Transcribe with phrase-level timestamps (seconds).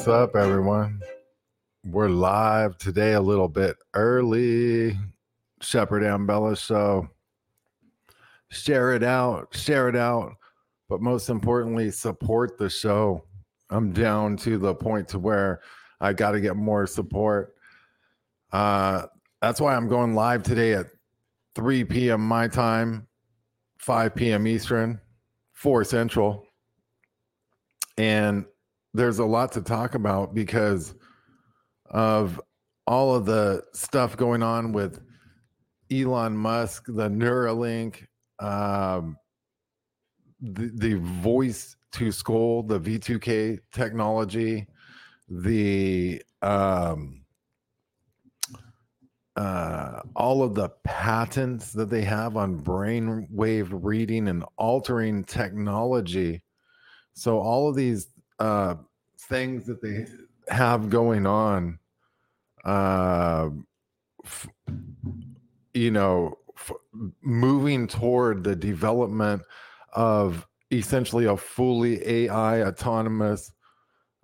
[0.00, 1.02] What's up, everyone?
[1.84, 4.96] We're live today a little bit early.
[5.60, 7.10] Shepard Ambellas show.
[8.48, 10.36] Share it out, share it out,
[10.88, 13.26] but most importantly, support the show.
[13.68, 15.60] I'm down to the point to where
[16.00, 17.54] I got to get more support.
[18.52, 19.04] Uh,
[19.42, 20.86] that's why I'm going live today at
[21.54, 22.26] 3 p.m.
[22.26, 23.06] my time,
[23.76, 24.46] 5 p.m.
[24.46, 24.98] Eastern,
[25.52, 26.46] 4 Central.
[27.98, 28.46] And
[28.94, 30.94] there's a lot to talk about because
[31.86, 32.40] of
[32.86, 35.00] all of the stuff going on with
[35.92, 38.06] Elon Musk, the Neuralink,
[38.38, 39.16] um,
[40.40, 44.66] the, the voice to skull, the V2K technology,
[45.28, 47.22] the um,
[49.36, 56.42] uh, all of the patents that they have on brainwave reading and altering technology.
[57.14, 58.08] So all of these
[58.40, 58.74] uh,
[59.28, 60.06] things that they
[60.48, 61.78] have going on,
[62.64, 63.50] uh,
[64.24, 64.48] f-
[65.74, 66.72] you know, f-
[67.20, 69.42] moving toward the development
[69.92, 73.52] of essentially a fully AI autonomous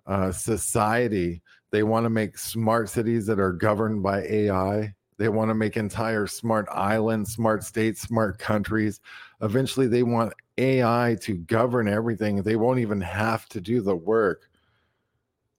[0.07, 1.41] uh, society.
[1.71, 4.93] They want to make smart cities that are governed by AI.
[5.17, 8.99] They want to make entire smart islands, smart states, smart countries.
[9.41, 12.41] Eventually, they want AI to govern everything.
[12.41, 14.49] They won't even have to do the work.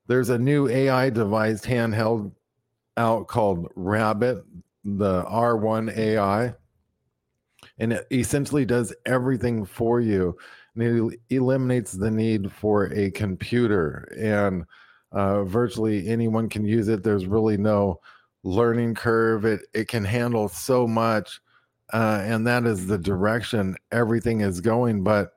[0.07, 2.33] There's a new AI device handheld
[2.97, 4.45] out called Rabbit,
[4.85, 6.55] the R1 AI,
[7.79, 10.37] and it essentially does everything for you.
[10.75, 14.65] And it eliminates the need for a computer, and
[15.13, 17.03] uh, virtually anyone can use it.
[17.03, 18.01] There's really no
[18.45, 19.45] learning curve.
[19.45, 21.41] It it can handle so much,
[21.93, 25.03] uh, and that is the direction everything is going.
[25.03, 25.33] But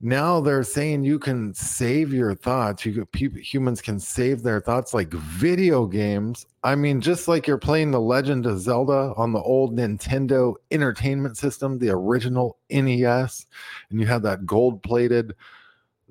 [0.00, 2.84] now they're saying you can save your thoughts.
[2.84, 6.46] You humans can save their thoughts like video games.
[6.62, 11.38] I mean, just like you're playing The Legend of Zelda on the old Nintendo Entertainment
[11.38, 13.46] System, the original NES,
[13.90, 15.34] and you have that gold-plated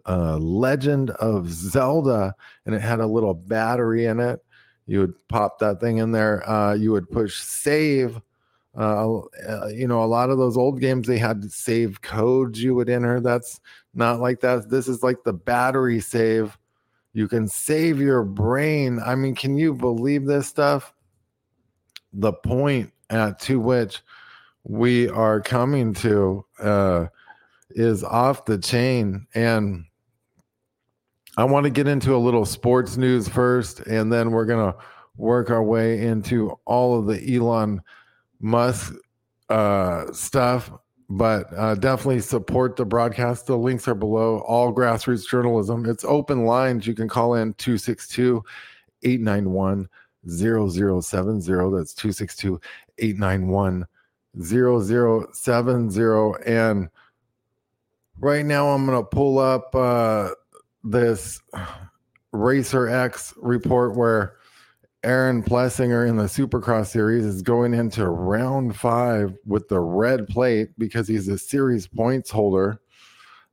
[0.07, 2.35] uh, Legend of Zelda,
[2.65, 4.41] and it had a little battery in it
[4.87, 8.21] you would pop that thing in there uh, you would push save
[8.77, 12.75] uh, uh, you know a lot of those old games they had save codes you
[12.75, 13.19] would enter.
[13.19, 13.59] That's
[13.93, 14.69] not like that.
[14.69, 16.57] This is like the battery save.
[17.13, 18.99] You can save your brain.
[19.05, 20.93] I mean can you believe this stuff?
[22.13, 24.01] The point at to which
[24.65, 27.05] we are coming to uh,
[27.69, 29.27] is off the chain.
[29.35, 29.85] And
[31.37, 34.77] I want to get into a little sports news first, and then we're going to
[35.17, 37.81] work our way into all of the Elon
[38.39, 38.95] Musk
[39.49, 40.71] uh, stuff.
[41.07, 43.45] But uh, definitely support the broadcast.
[43.45, 44.39] The links are below.
[44.39, 45.87] All grassroots journalism.
[45.87, 46.87] It's open lines.
[46.87, 48.43] You can call in 262
[49.03, 49.87] 891
[50.27, 51.77] 0070.
[51.77, 52.59] That's 262
[52.97, 53.85] 891
[54.41, 56.33] 0070.
[56.47, 56.89] And
[58.19, 59.75] right now, I'm going to pull up.
[59.75, 60.29] Uh,
[60.85, 61.41] this
[62.31, 64.35] Racer X report where
[65.05, 70.69] Aaron Plessinger in the Supercross series is going into round five with the red plate
[70.79, 72.81] because he's a series points holder.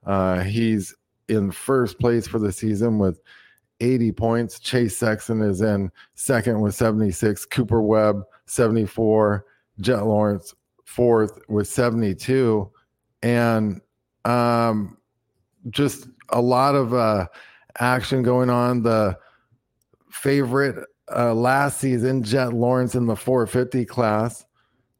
[0.07, 0.95] Uh, he's
[1.29, 3.21] in first place for the season with
[3.81, 4.61] 80 points.
[4.61, 7.45] Chase Sexton is in second with 76.
[7.45, 9.45] Cooper Webb, 74.
[9.79, 10.55] Jett Lawrence,
[10.85, 12.71] fourth with 72.
[13.23, 13.83] And
[14.25, 14.97] um,
[15.69, 17.27] just a lot of uh,
[17.79, 18.83] action going on.
[18.83, 19.19] The
[20.09, 24.45] favorite uh, last season, Jett Lawrence in the 450 class,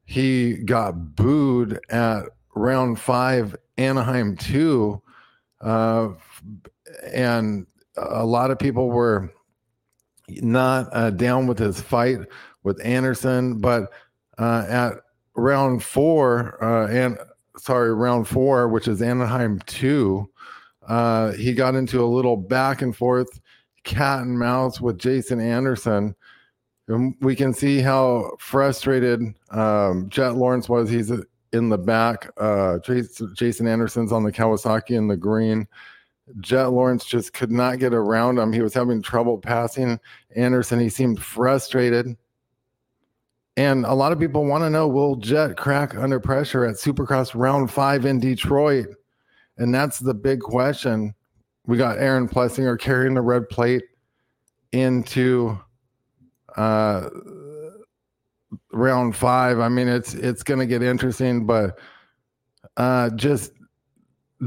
[0.05, 2.23] he got booed at
[2.55, 5.01] round five, Anaheim 2.
[5.61, 6.09] Uh,
[7.11, 7.65] and
[7.97, 9.33] a lot of people were
[10.29, 12.19] not uh, down with his fight
[12.63, 13.91] with Anderson, but
[14.37, 14.93] uh, at
[15.35, 17.17] round four, uh, and
[17.57, 20.29] sorry, round four, which is Anaheim 2,
[20.87, 23.39] uh, he got into a little back and forth
[23.83, 26.15] cat and mouse with Jason Anderson.
[26.87, 29.21] And we can see how frustrated
[29.51, 30.89] um, Jett Lawrence was.
[30.89, 31.11] He's
[31.53, 32.29] in the back.
[32.37, 35.67] Uh, Jason Anderson's on the Kawasaki in the green.
[36.39, 38.51] Jett Lawrence just could not get around him.
[38.51, 39.99] He was having trouble passing
[40.35, 40.79] Anderson.
[40.79, 42.17] He seemed frustrated.
[43.55, 47.35] And a lot of people want to know will Jett crack under pressure at Supercross
[47.35, 48.87] round five in Detroit?
[49.57, 51.13] And that's the big question.
[51.65, 53.83] We got Aaron Plessinger carrying the red plate
[54.71, 55.57] into
[56.57, 57.09] uh,
[58.71, 59.59] round five.
[59.59, 61.79] I mean, it's it's going to get interesting, but
[62.77, 63.53] uh, just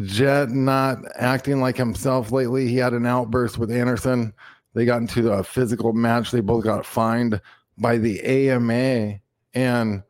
[0.04, 2.68] Jett not acting like himself lately.
[2.68, 4.32] He had an outburst with Anderson.
[4.74, 6.30] They got into a physical match.
[6.30, 7.40] They both got fined
[7.78, 9.20] by the AMA.
[9.54, 10.02] And,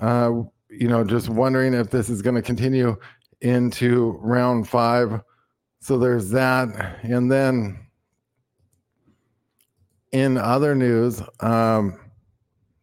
[0.00, 0.32] uh,
[0.68, 2.96] you know, just wondering if this is going to continue
[3.40, 5.20] into round five.
[5.84, 7.00] So there's that.
[7.02, 7.78] And then
[10.12, 12.00] in other news, um,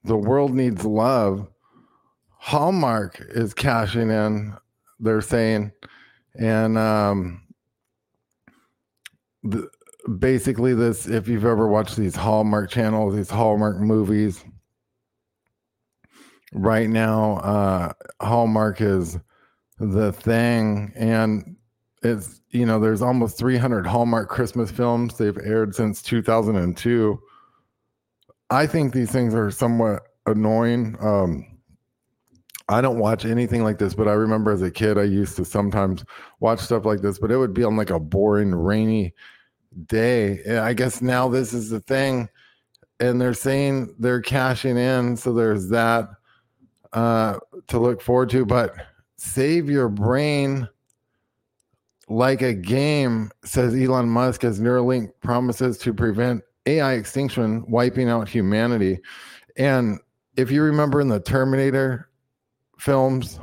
[0.04, 1.48] the world needs love.
[2.30, 4.56] Hallmark is cashing in,
[5.00, 5.72] they're saying.
[6.36, 7.42] And um,
[9.42, 9.68] the,
[10.20, 14.46] basically, this if you've ever watched these Hallmark channels, these Hallmark movies,
[16.54, 19.18] right now, uh, Hallmark is
[19.80, 20.94] the thing.
[20.96, 21.56] And
[22.04, 27.20] it's, you know, there's almost 300 Hallmark Christmas films they've aired since 2002.
[28.50, 30.98] I think these things are somewhat annoying.
[31.00, 31.46] Um,
[32.68, 35.46] I don't watch anything like this, but I remember as a kid, I used to
[35.46, 36.04] sometimes
[36.40, 39.14] watch stuff like this, but it would be on like a boring, rainy
[39.88, 40.42] day.
[40.46, 42.30] And I guess now this is the thing.
[43.00, 45.18] And they're saying they're cashing in.
[45.18, 46.10] So there's that
[46.94, 48.46] uh, to look forward to.
[48.46, 48.74] But
[49.18, 50.68] save your brain
[52.12, 58.28] like a game, says Elon Musk, as Neuralink promises to prevent AI extinction, wiping out
[58.28, 59.00] humanity.
[59.56, 59.98] And
[60.36, 62.10] if you remember in the Terminator
[62.78, 63.40] films,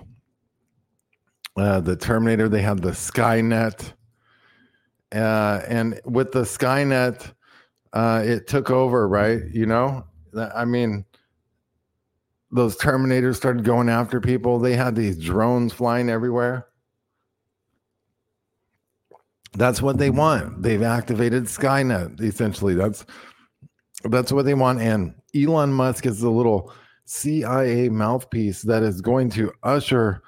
[1.56, 3.94] uh, the Terminator, they had the Skynet.
[5.12, 7.32] Uh, and with the Skynet,
[7.94, 9.42] uh, it took over, right?
[9.50, 10.04] You know,
[10.54, 11.06] I mean,
[12.50, 14.58] those Terminators started going after people.
[14.58, 16.66] They had these drones flying everywhere.
[19.52, 20.62] That's what they want.
[20.62, 22.20] They've activated Skynet.
[22.20, 23.06] Essentially, that's
[24.04, 24.80] that's what they want.
[24.80, 26.72] And Elon Musk is the little
[27.04, 30.22] CIA mouthpiece that is going to usher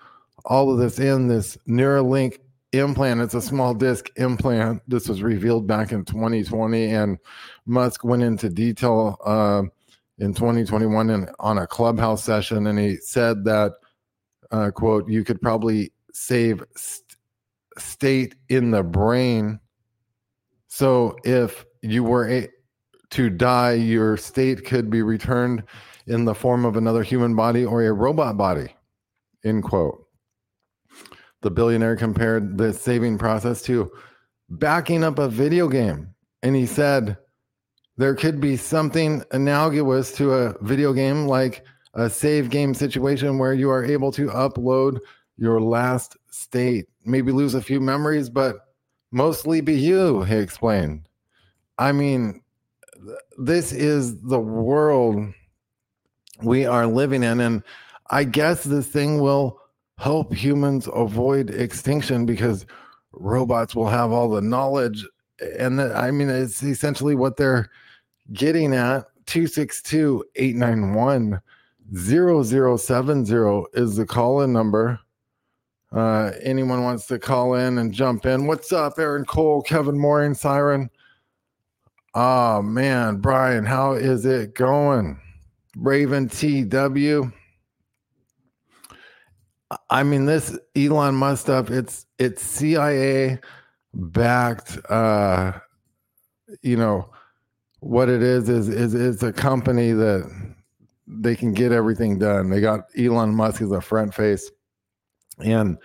[0.44, 1.28] all of this in.
[1.28, 2.38] This Neuralink
[2.72, 3.20] implant.
[3.20, 4.82] It's a small disc implant.
[4.88, 7.18] This was revealed back in 2020, and
[7.66, 9.62] Musk went into detail uh,
[10.18, 13.72] in 2021 in, on a clubhouse session, and he said that,
[14.50, 16.62] uh, "quote You could probably save
[17.80, 19.60] state in the brain.
[20.68, 22.48] So if you were a,
[23.10, 25.64] to die, your state could be returned
[26.06, 28.74] in the form of another human body or a robot body."
[29.44, 30.06] End quote.
[31.42, 33.90] The billionaire compared the saving process to
[34.50, 37.16] backing up a video game, and he said
[37.96, 43.52] there could be something analogous to a video game like a save game situation where
[43.52, 44.98] you are able to upload
[45.40, 48.66] your last state, maybe lose a few memories, but
[49.10, 51.08] mostly be you, he explained.
[51.78, 52.42] I mean,
[53.38, 55.32] this is the world
[56.42, 57.40] we are living in.
[57.40, 57.62] And
[58.10, 59.58] I guess this thing will
[59.98, 62.66] help humans avoid extinction because
[63.12, 65.06] robots will have all the knowledge.
[65.58, 67.70] And the, I mean, it's essentially what they're
[68.32, 71.40] getting at 262 891
[71.94, 75.00] 0070 is the call in number.
[75.92, 78.46] Uh, anyone wants to call in and jump in.
[78.46, 80.88] What's up, Aaron Cole, Kevin Mooring, Siren?
[82.14, 85.20] Oh man, Brian, how is it going?
[85.76, 87.32] Raven TW.
[89.88, 93.38] I mean, this Elon Musk stuff, it's it's CIA
[93.92, 95.52] backed uh
[96.62, 97.10] you know
[97.80, 100.30] what it is is is it's a company that
[101.06, 102.50] they can get everything done.
[102.50, 104.50] They got Elon Musk as a front face,
[105.42, 105.78] and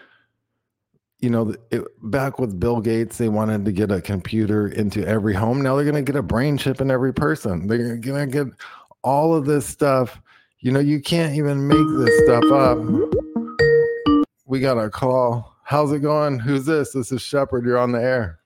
[1.20, 5.34] you know, it, back with Bill Gates, they wanted to get a computer into every
[5.34, 5.62] home.
[5.62, 7.68] Now they're going to get a brain chip in every person.
[7.68, 8.54] They're going to get
[9.02, 10.22] all of this stuff.
[10.60, 12.78] You know, you can't even make this stuff up.
[14.46, 15.56] We got a call.
[15.64, 16.38] How's it going?
[16.38, 16.92] Who's this?
[16.92, 17.66] This is Shepard.
[17.66, 18.40] You're on the air.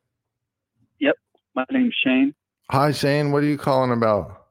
[1.00, 1.16] Yep.
[1.56, 2.34] My name's Shane.
[2.72, 3.32] Hi, Shane.
[3.32, 4.46] What are you calling about?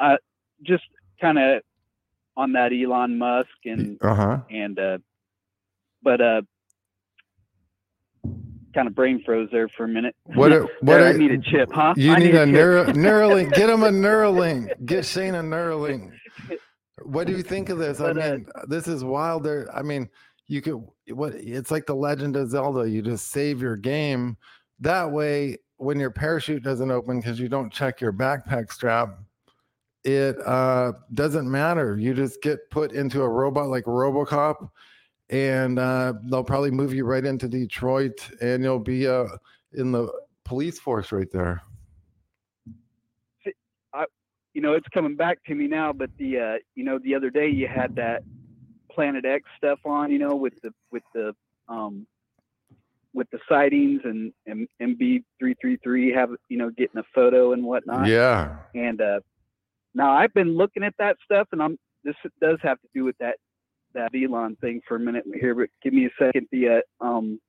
[0.00, 0.16] Uh,
[0.62, 0.84] just
[1.20, 1.62] kind of
[2.36, 4.38] on that Elon Musk and uh-huh.
[4.50, 4.98] and uh,
[6.02, 6.42] but uh,
[8.74, 10.14] kind of brain froze there for a minute.
[10.34, 10.52] What?
[10.52, 11.02] A, what?
[11.02, 11.94] I need a chip, huh?
[11.96, 13.52] You I need, need a, a neuro, Neuralink.
[13.54, 14.84] Get him a Neuralink.
[14.84, 16.12] Get Shane a Neuralink.
[17.02, 18.00] What do you think of this?
[18.00, 19.44] I But, uh, mean, this is wild.
[19.44, 19.68] There.
[19.74, 20.08] I mean,
[20.46, 20.82] you could.
[21.10, 21.34] What?
[21.34, 22.88] It's like the Legend of Zelda.
[22.88, 24.36] You just save your game.
[24.80, 29.18] That way, when your parachute doesn't open because you don't check your backpack strap,
[30.04, 31.98] it uh, doesn't matter.
[31.98, 34.70] You just get put into a robot like RoboCop,
[35.30, 39.26] and uh, they'll probably move you right into Detroit, and you'll be uh,
[39.74, 40.10] in the
[40.44, 41.62] police force right there.
[43.92, 44.04] I,
[44.54, 45.92] you know, it's coming back to me now.
[45.92, 48.22] But the uh, you know, the other day you had that
[48.90, 51.34] Planet X stuff on, you know, with the with the
[51.68, 52.06] um
[53.14, 58.06] with the sightings and, and MB333 have you know getting a photo and whatnot.
[58.06, 58.56] Yeah.
[58.74, 59.20] And uh,
[59.94, 63.18] now I've been looking at that stuff, and I'm this does have to do with
[63.18, 63.36] that
[63.98, 66.48] that Elon thing for a minute here, but give me a second.
[66.52, 67.40] The uh, um,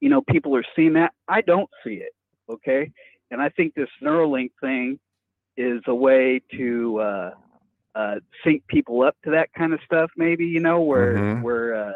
[0.00, 1.12] you know, people are seeing that.
[1.28, 2.12] I don't see it.
[2.50, 2.90] Okay,
[3.30, 4.98] and I think this Neuralink thing
[5.56, 7.30] is a way to uh,
[7.94, 10.10] uh, sync people up to that kind of stuff.
[10.16, 11.42] Maybe you know where Mhm.
[11.42, 11.92] where uh,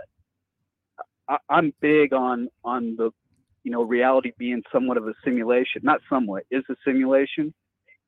[1.28, 3.10] I, I'm big on on the
[3.64, 5.82] you know reality being somewhat of a simulation.
[5.84, 7.54] Not somewhat is a simulation,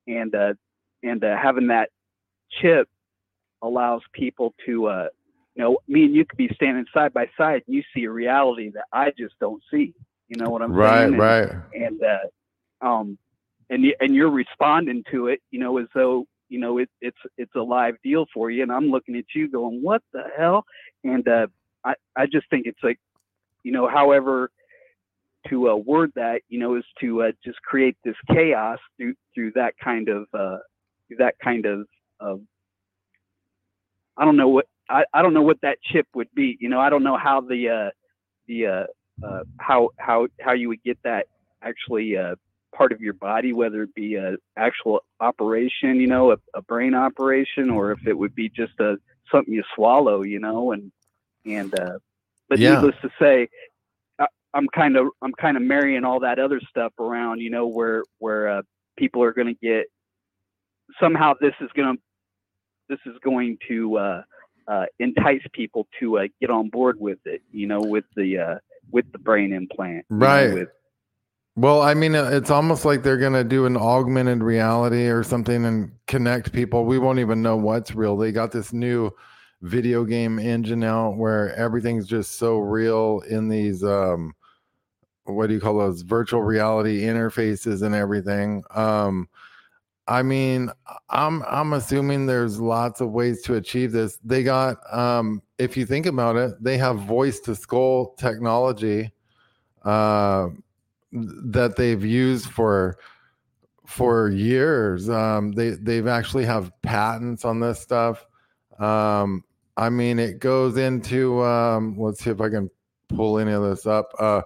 [0.06, 0.54] and uh,
[1.02, 1.90] and uh, having that
[2.60, 2.88] chip
[3.62, 5.08] allows people to uh,
[5.58, 8.10] you know me and you could be standing side by side and you see a
[8.10, 9.92] reality that I just don't see.
[10.28, 11.14] You know what I'm Right, saying?
[11.14, 11.50] And- right.
[11.74, 13.18] and uh, um,
[13.70, 17.54] and and you're responding to it, you know, as though you know it, it's it's
[17.56, 18.62] a live deal for you.
[18.62, 20.64] And I'm looking at you, going, "What the hell?"
[21.04, 21.48] And uh,
[21.84, 23.00] I I just think it's like,
[23.64, 24.50] you know, however
[25.48, 29.52] to uh, word that, you know, is to uh, just create this chaos through through
[29.56, 30.58] that kind of uh,
[31.08, 31.86] through that kind of
[32.20, 32.40] of
[34.16, 36.56] I don't know what I, I don't know what that chip would be.
[36.60, 37.90] You know, I don't know how the uh,
[38.48, 38.84] the uh,
[39.26, 41.26] uh, how how how you would get that
[41.62, 42.36] actually uh,
[42.74, 46.94] part of your body, whether it be a actual operation, you know, a, a brain
[46.94, 48.96] operation, or if it would be just a
[49.32, 50.92] something you swallow, you know, and
[51.46, 51.98] and uh,
[52.48, 52.60] but Yeah.
[52.62, 53.48] needless to say,
[54.18, 57.66] I, I'm kind of I'm kind of marrying all that other stuff around, you know,
[57.68, 58.62] where where uh,
[58.98, 59.86] people are going to get
[61.00, 62.02] somehow this is going to
[62.88, 64.22] this is going to uh,
[64.68, 68.54] uh, entice people to uh, get on board with it, you know, with the uh,
[68.90, 70.52] with the brain implant, you know, Right.
[70.54, 70.68] with-
[71.56, 75.24] Well, I mean, uh, it's almost like they're going to do an augmented reality or
[75.24, 76.84] something and connect people.
[76.84, 78.16] We won't even know what's real.
[78.16, 79.10] They got this new
[79.62, 84.32] video game engine out where everything's just so real in these um
[85.24, 88.62] what do you call those virtual reality interfaces and everything.
[88.74, 89.28] Um
[90.08, 90.70] I mean,
[91.10, 94.18] I'm I'm assuming there's lots of ways to achieve this.
[94.24, 99.12] They got um if you think about it, they have voice to skull technology.
[99.84, 100.48] Uh
[101.12, 102.98] that they've used for
[103.86, 105.08] for years.
[105.08, 108.26] Um, they they've actually have patents on this stuff.
[108.78, 109.44] Um,
[109.76, 111.42] I mean, it goes into.
[111.42, 112.70] Um, let's see if I can
[113.08, 114.12] pull any of this up.
[114.18, 114.42] Uh,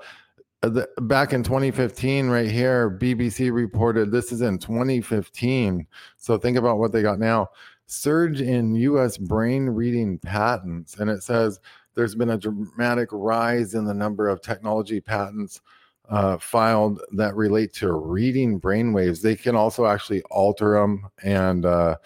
[0.63, 5.87] the, back in 2015, right here, BBC reported this is in 2015.
[6.17, 7.49] So think about what they got now.
[7.87, 9.19] Surge in U.S.
[9.19, 11.61] brain reading patents, and it says
[11.95, 15.61] there's been a dramatic rise in the number of technology patents
[16.09, 19.21] uh, filed that relate to reading brainwaves.
[19.21, 21.97] They can also actually alter them and uh,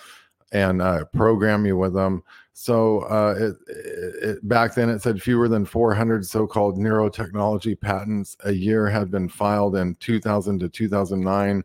[0.53, 2.23] and uh, program you with them.
[2.59, 8.53] So uh, it, it, back then it said fewer than 400 so-called neurotechnology patents a
[8.53, 11.63] year had been filed in 2000 to 2009.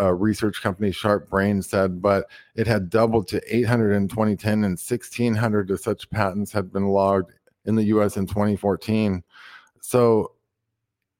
[0.00, 4.78] Uh, research company Sharp Brain said, but it had doubled to 800 in 2010 and
[4.78, 7.32] 1600 of such patents had been logged
[7.66, 8.16] in the U.S.
[8.16, 9.22] in 2014.
[9.82, 10.32] So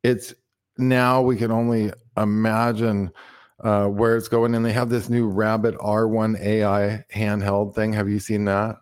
[0.03, 0.33] it's
[0.79, 3.13] now we can only imagine
[3.63, 4.55] uh, where it's going.
[4.55, 7.93] And they have this new Rabbit R1 AI handheld thing.
[7.93, 8.77] Have you seen that?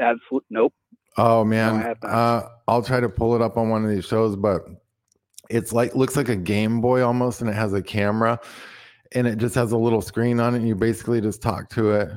[0.00, 0.72] Absolute nope.
[1.16, 4.62] Oh man, uh, I'll try to pull it up on one of these shows, but
[5.50, 8.38] it's like looks like a Game Boy almost, and it has a camera,
[9.12, 11.90] and it just has a little screen on it, and you basically just talk to
[11.92, 12.10] it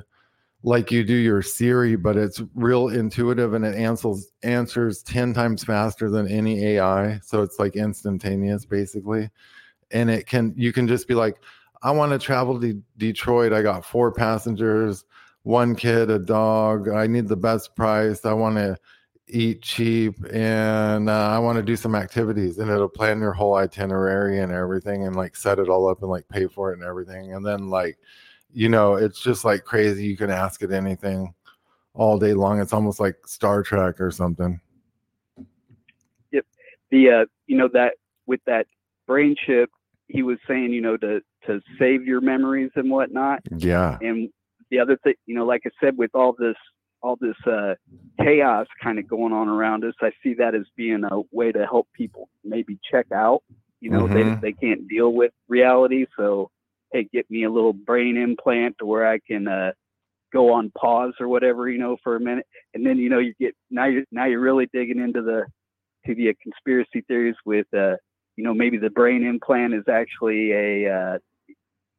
[0.63, 5.63] like you do your Siri, but it's real intuitive and it answers answers ten times
[5.63, 9.30] faster than any AI, so it's like instantaneous basically,
[9.92, 11.38] and it can you can just be like,
[11.82, 13.52] I want to travel to Detroit.
[13.52, 15.04] I got four passengers
[15.44, 16.90] one kid, a dog.
[16.90, 18.26] I need the best price.
[18.26, 18.78] I want to
[19.28, 22.58] eat cheap and uh, I want to do some activities.
[22.58, 26.10] And it'll plan your whole itinerary and everything and like set it all up and
[26.10, 27.34] like pay for it and everything.
[27.34, 27.98] And then, like,
[28.54, 30.06] you know, it's just like crazy.
[30.06, 31.34] You can ask it anything
[31.94, 32.60] all day long.
[32.60, 34.60] It's almost like Star Trek or something.
[36.32, 36.46] Yep.
[36.92, 37.96] The uh, you know that
[38.26, 38.68] with that
[39.08, 39.70] brain chip,
[40.08, 43.42] he was saying, you know, to to save your memories and whatnot.
[43.58, 43.98] Yeah.
[44.02, 44.30] And
[44.74, 46.56] the other thing, you know, like I said, with all this
[47.03, 47.75] all this uh,
[48.20, 51.65] chaos kind of going on around us, I see that as being a way to
[51.65, 53.44] help people maybe check out.
[53.82, 54.42] You know, Mhm.
[54.42, 56.50] they they can't deal with reality, so
[56.92, 59.74] hey, get me a little brain implant to where I can uh,
[60.32, 63.36] go on pause or whatever, you know, for a minute, and then you know you
[63.39, 65.46] get now you're now you're really digging into the
[66.08, 67.96] to the conspiracy theories with uh,
[68.38, 71.20] you know maybe the brain implant is actually a uh,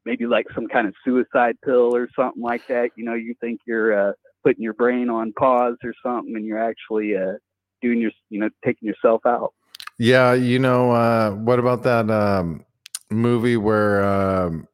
[0.05, 2.91] maybe like some kind of suicide pill or something like that.
[2.97, 4.13] You know, you think you're uh,
[4.45, 7.35] putting your brain on pause or something, and you're actually uh,
[7.83, 9.53] doing your, you know, taking yourself out.
[9.99, 12.65] Yeah, you know, uh, what about that um,
[13.11, 14.67] movie where um,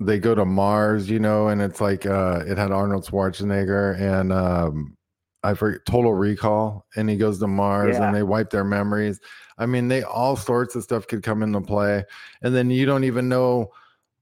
[0.00, 1.10] they go to Mars?
[1.10, 4.96] You know, and it's like uh, it had Arnold Schwarzenegger and um,
[5.42, 8.06] I forget Total Recall, and he goes to Mars Yeah.
[8.06, 9.20] and they wipe their memories.
[9.58, 12.04] I mean, they all sorts of stuff could come into play,
[12.42, 13.72] and then you don't even know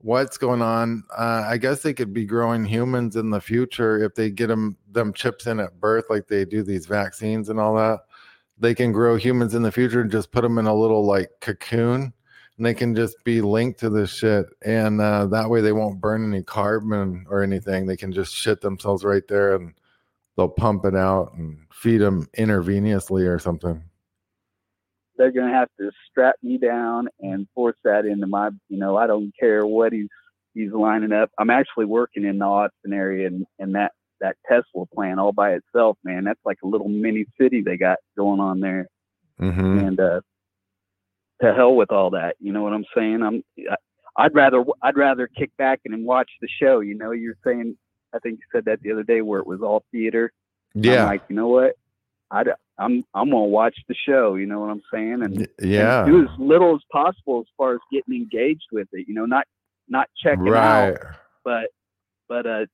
[0.00, 1.04] what's going on.
[1.16, 4.76] Uh, I guess they could be growing humans in the future if they get them
[4.90, 8.00] them chips in at birth, like they do these vaccines and all that.
[8.58, 11.30] They can grow humans in the future and just put them in a little like
[11.40, 12.12] cocoon,
[12.56, 16.00] and they can just be linked to this shit, and uh, that way they won't
[16.00, 17.86] burn any carbon or anything.
[17.86, 19.74] They can just shit themselves right there and
[20.36, 23.82] they'll pump it out and feed them intravenously or something.
[25.20, 28.48] They're gonna have to strap me down and force that into my.
[28.70, 30.08] You know, I don't care what he's
[30.54, 31.30] he's lining up.
[31.38, 35.52] I'm actually working in the Austin area, and, and that that Tesla plant all by
[35.52, 36.24] itself, man.
[36.24, 38.88] That's like a little mini city they got going on there.
[39.40, 39.78] Mm-hmm.
[39.78, 40.20] and uh
[41.40, 43.76] to hell with all that you know what i'm saying i'm I-
[44.24, 47.76] i'd rather i'd rather kick back and watch the show you know you're saying
[48.14, 50.30] i think you said that the other day where it was all theater
[50.74, 51.72] I'm Yeah, like you know what
[52.30, 52.44] i
[52.80, 55.22] i'm i'm gonna watch the show you know what i'm saying?
[55.22, 58.88] And, Y- and yeah, do as little as possible as far as getting engaged with
[58.92, 59.46] it you know not
[59.88, 60.90] not checking right.
[60.90, 60.98] out
[61.44, 61.68] but
[62.28, 62.66] but uh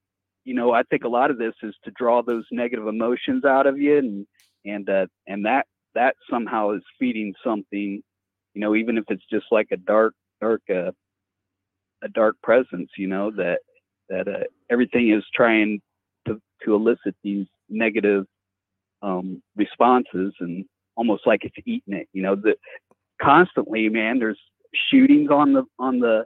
[0.45, 3.67] you know i think a lot of this is to draw those negative emotions out
[3.67, 4.27] of you and
[4.65, 8.03] and uh and that that somehow is feeding something
[8.55, 10.93] you know even if it's just like a dark dark uh
[12.03, 13.61] a dark presence you know that
[14.09, 15.81] that uh, everything is trying
[16.27, 18.27] to to elicit these negative
[19.07, 20.65] um responses and
[20.97, 22.57] almost like it's eating it you know that
[23.23, 24.41] constantly man there's
[24.91, 26.25] shootings on the on the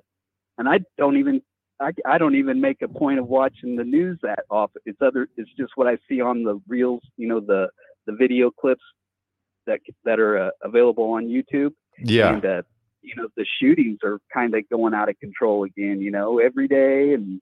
[0.59, 1.41] and i don't even
[1.81, 4.83] I, I don't even make a point of watching the news that often.
[4.85, 5.29] It's other.
[5.37, 7.01] It's just what I see on the reels.
[7.17, 7.69] You know the
[8.07, 8.83] the video clips
[9.67, 11.73] that that are uh, available on YouTube.
[11.99, 12.63] Yeah, And uh,
[13.01, 16.03] you know the shootings are kind of going out of control again.
[16.03, 17.41] You know every day and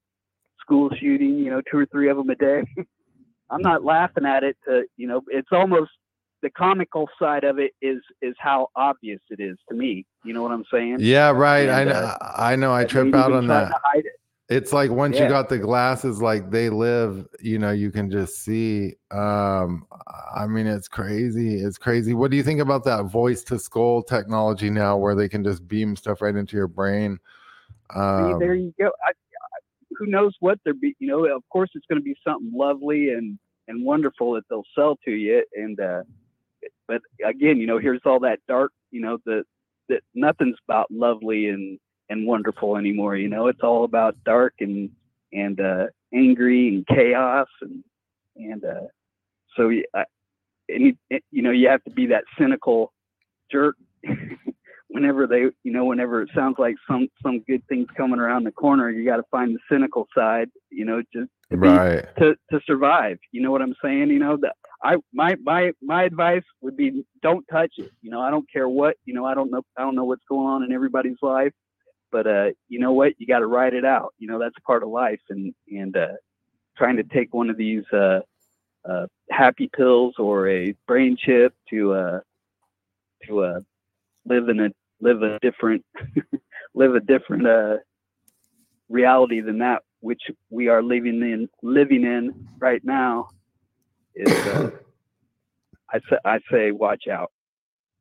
[0.61, 1.39] school shooting.
[1.39, 2.63] You know two or three of them a day.
[3.51, 4.57] I'm not laughing at it.
[4.67, 5.91] To you know it's almost
[6.43, 10.07] the comical side of it is is how obvious it is to me.
[10.25, 10.99] You know what I'm saying?
[11.01, 11.69] yeah, right.
[11.69, 11.93] I know.
[11.93, 12.73] uh, I know.
[12.73, 13.73] I trip out on that.
[13.95, 14.07] it.
[14.49, 17.27] It's like once you got the glasses, like they live.
[17.39, 18.95] You know, you can just see.
[19.11, 19.87] Um,
[20.35, 21.57] I mean, it's crazy.
[21.57, 22.15] It's crazy.
[22.15, 25.69] What do you think about that voice to skull technology now, where they can just
[25.69, 27.19] beam stuff right into your brain?
[27.93, 28.91] See, Um, there you go.
[29.05, 29.13] I,
[29.99, 30.95] who knows what they're be?
[30.99, 34.65] You know, of course, it's going to be something lovely and and wonderful that they'll
[34.75, 35.45] sell to you.
[35.55, 36.03] And uh,
[36.87, 38.73] but again, you know, here's all that dark.
[38.91, 39.45] You know, the
[39.89, 43.17] that nothing's about lovely and and wonderful anymore.
[43.17, 44.91] You know, it's all about dark and
[45.33, 47.85] and uh, angry and chaos and
[48.37, 48.87] and uh,
[49.57, 50.05] so I,
[50.69, 52.93] and you, you know you have to be that cynical
[53.51, 53.77] jerk
[54.89, 58.53] whenever they you know whenever it sounds like some some good things coming around the
[58.53, 62.05] corner you got to find the cynical side you know just to be, right.
[62.19, 63.19] to to survive.
[63.33, 64.11] You know what i'm saying?
[64.11, 67.91] You know that i my my my advice would be don't touch it.
[68.03, 70.25] You know i don't care what you know i don't know i don't know what's
[70.29, 71.53] going on in everybody's life
[72.11, 73.15] but uh you know what?
[73.19, 74.15] You got to ride it out.
[74.19, 76.17] You know that's part of life and and uh
[76.77, 78.21] trying to take one of these uh
[78.89, 82.21] uh happy pills or a brain chip to uh
[83.27, 83.61] to uh
[84.29, 84.69] live in a
[85.01, 85.85] live a different
[86.75, 87.77] live a different uh
[88.89, 93.29] reality than that which we are living in living in right now
[94.15, 94.71] is uh,
[95.93, 97.33] I say I say watch out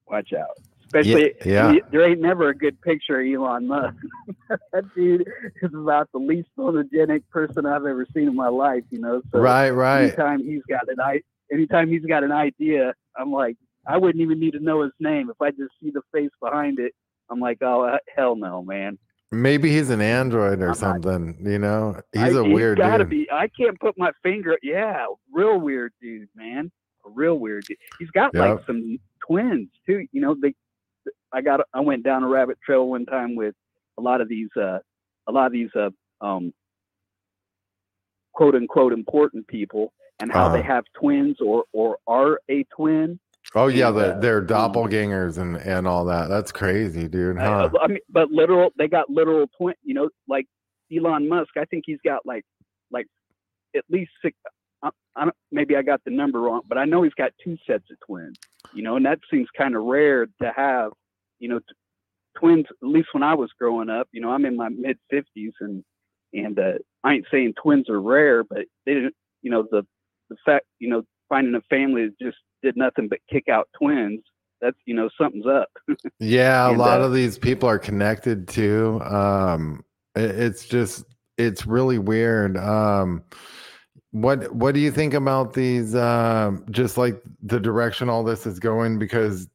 [0.07, 1.71] watch out especially yeah.
[1.71, 3.95] y- there ain't never a good picture of Elon Musk
[4.71, 5.27] that dude
[5.61, 9.39] is about the least photogenic person I've ever seen in my life you know so
[9.39, 9.71] right.
[9.71, 10.03] Right.
[10.03, 13.57] anytime he's got an i anytime he's got an idea i'm like
[13.88, 15.30] i wouldn't even need to know his name.
[15.30, 16.93] If i just see the face behind it
[17.30, 18.97] i'm like oh uh, hell no man.
[19.32, 21.38] Maybe he's an android or I'm not- something.
[21.41, 23.10] You know, he's I- a weird gotta dude.
[23.10, 26.71] be i can't put my finger yeah real weird dude man.
[27.06, 27.78] A real weird dude.
[28.00, 30.36] He's got like some twins too you know?
[30.41, 30.54] They
[31.34, 33.56] i got i went down a rabbit trail one time with
[33.97, 34.80] a lot of these uh
[35.28, 35.89] a lot of these uh
[36.21, 36.54] um
[38.34, 40.73] quote unquote important people and how they Uh-huh.
[40.73, 43.19] have twins or or are a twin
[43.55, 46.27] Oh yeah, the, uh, they're doppelgangers and and all that.
[46.27, 47.38] That's crazy, dude.
[47.38, 49.75] I- I, mean, but literal, they got literal twin.
[49.83, 50.45] You know, like
[50.95, 51.51] Elon Musk.
[51.57, 52.43] I think he's got like,
[52.91, 53.07] like
[53.75, 54.36] at least six.
[54.83, 55.36] I, I don't.
[55.51, 58.38] Maybe I got the number wrong, but I know he's got two sets of twins.
[58.73, 60.91] You know, and that seems kind of rare to have.
[61.39, 61.65] You know, t-
[62.38, 62.65] twins.
[62.81, 64.07] At least when I was growing up.
[64.12, 65.83] You know, I'm in my mid fifties, and
[66.33, 69.15] and uh, I ain't saying twins are rare, but they didn't.
[69.41, 69.83] You know, the
[70.29, 70.65] the fact.
[70.79, 74.21] You know, finding a family that just did nothing but kick out twins
[74.61, 75.69] that's you know something's up.
[76.19, 78.99] yeah, a lot uh, of these people are connected too.
[79.03, 79.83] Um,
[80.15, 81.05] it- it's just
[81.37, 82.57] it's really weird.
[82.57, 83.23] Um,
[84.11, 85.95] what what do you think about these?
[85.95, 89.47] Um, just like the direction all this is going, because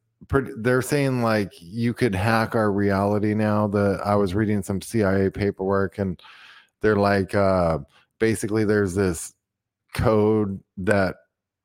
[0.59, 3.67] they're saying like you could hack our reality now.
[3.67, 6.21] The I was reading some CIA paperwork, and
[6.81, 7.79] they're like uh,
[8.21, 9.35] basically there's this
[9.95, 11.17] code that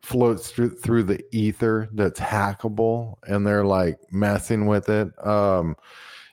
[0.08, 5.76] floats through through the ether that's hackable and they're like messing with it um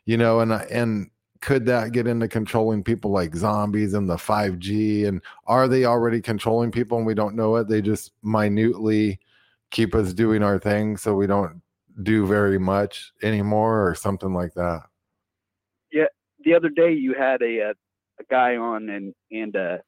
[0.04, 1.10] you know and and
[1.40, 6.20] could that get into controlling people like zombies and the 5G and are they already
[6.20, 9.18] controlling people and we don't know it they just minutely
[9.72, 11.60] keep us doing our thing so we don't
[12.04, 14.82] do very much anymore or something like that
[15.90, 16.06] Yeah.
[16.44, 19.78] the other day you had a a, a guy on and and uh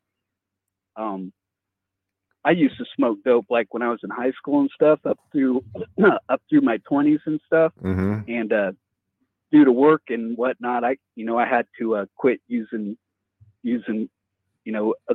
[0.97, 1.33] um
[2.47, 5.19] I used to smoke dope like when I was in high school and stuff up
[5.33, 5.65] through
[6.31, 7.73] up through my 20s and stuff.
[7.81, 8.73] Hmm and uh
[9.53, 12.97] due to work and whatnot I you know I had to uh quit using
[13.63, 14.09] using
[14.65, 15.15] you know uh,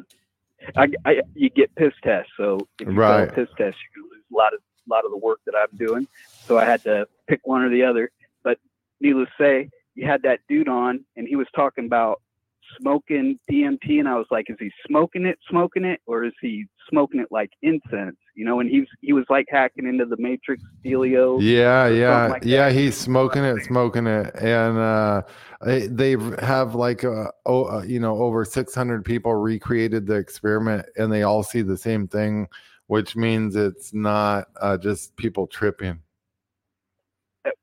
[0.78, 2.32] I, I you get piss tests.
[2.38, 3.34] So if you fail a Right.
[3.34, 6.08] piss test you lose a lot of lot of the work that I'm doing.
[6.48, 8.12] So I had to pick one or the other.
[8.44, 8.58] But
[9.00, 12.22] needless to say you had that dude on and he was talking about
[12.80, 16.66] smoking DMT and I was like, is he smoking it, smoking it, or is he
[16.90, 18.18] smoking it like incense?
[18.36, 21.40] You know, and he's he was like hacking into the matrix dealio.
[21.42, 22.70] Yeah, yeah, like yeah.
[22.70, 25.22] He's smoking it, smoking it, and uh,
[25.62, 30.86] they have like uh, oh, uh, you know, over six hundred people recreated the experiment,
[30.98, 32.48] and they all see the same thing,
[32.88, 36.00] which means it's not uh, just people tripping.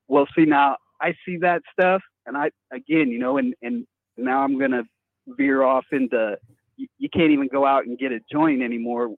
[0.09, 3.87] Well, see now I see that stuff, and I again, you know, and and
[4.19, 4.83] now I'm gonna
[5.27, 6.37] veer off into
[6.77, 9.15] you, you can't even go out and get a joint anymore.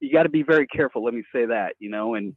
[0.00, 1.04] You got to be very careful.
[1.04, 2.34] Let me say that, you know, and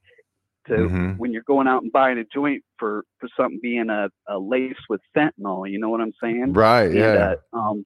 [0.68, 1.18] to Mhm.
[1.18, 4.76] when you're going out and buying a joint for for something being a, a lace
[4.90, 5.70] with fentanyl.
[5.70, 6.54] You know what I'm saying?
[6.54, 6.84] Right?
[6.90, 7.36] And, Yeah.
[7.54, 7.86] uh, um,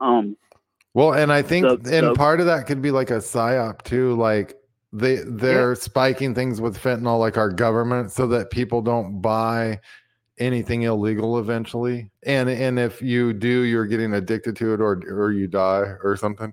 [0.00, 0.36] um,
[0.94, 3.82] Well, and I think, The- and the- part of that could be like a psyop
[3.82, 4.14] too.
[4.14, 4.54] Like
[4.92, 9.80] they they're spiking things with fentanyl, like our government, so that people don't buy
[10.42, 12.10] anything illegal eventually.
[12.24, 16.16] And and if you do, you're getting addicted to it, or or you die or
[16.16, 16.52] something.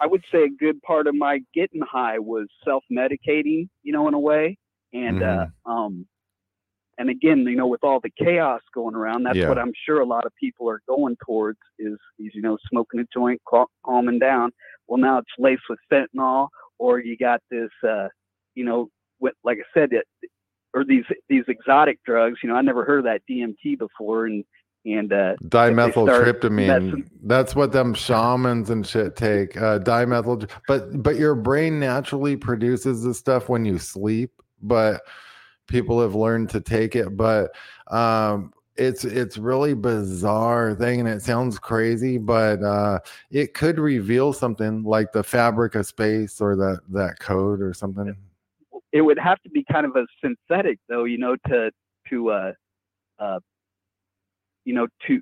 [0.00, 4.08] I would say a good part of my getting high was self medicating, you know,
[4.08, 4.58] in a way.
[4.92, 6.06] And uh, um,
[6.98, 9.48] and again, you know, with all the chaos going around, that's Yeah.
[9.48, 13.00] what I'm sure a lot of people are going towards is, is you know, smoking
[13.00, 14.52] a joint, cal- calming down.
[14.86, 16.48] Well, now it's laced with fentanyl,
[16.78, 18.08] or you got this, uh,
[18.54, 20.06] you know, what, like I said, it,
[20.76, 22.38] or these these exotic drugs.
[22.42, 24.44] You know, I never heard of that DMT before, and
[24.84, 27.08] and uh, dimethyltryptamine.
[27.24, 29.56] That's what them shamans and shit take.
[29.56, 34.30] Uh, dimethyl, but but your brain naturally produces this stuff when you sleep.
[34.62, 35.00] But
[35.66, 37.16] people have learned to take it.
[37.16, 37.56] But
[37.88, 42.98] um, it's it's really bizarre thing, and it sounds crazy, but uh,
[43.30, 48.14] it could reveal something like the fabric of space or that that code or something.
[48.96, 51.70] It would have to be kind of a synthetic though you know to
[52.08, 52.52] to uh
[53.18, 53.38] uh
[54.64, 55.20] you know to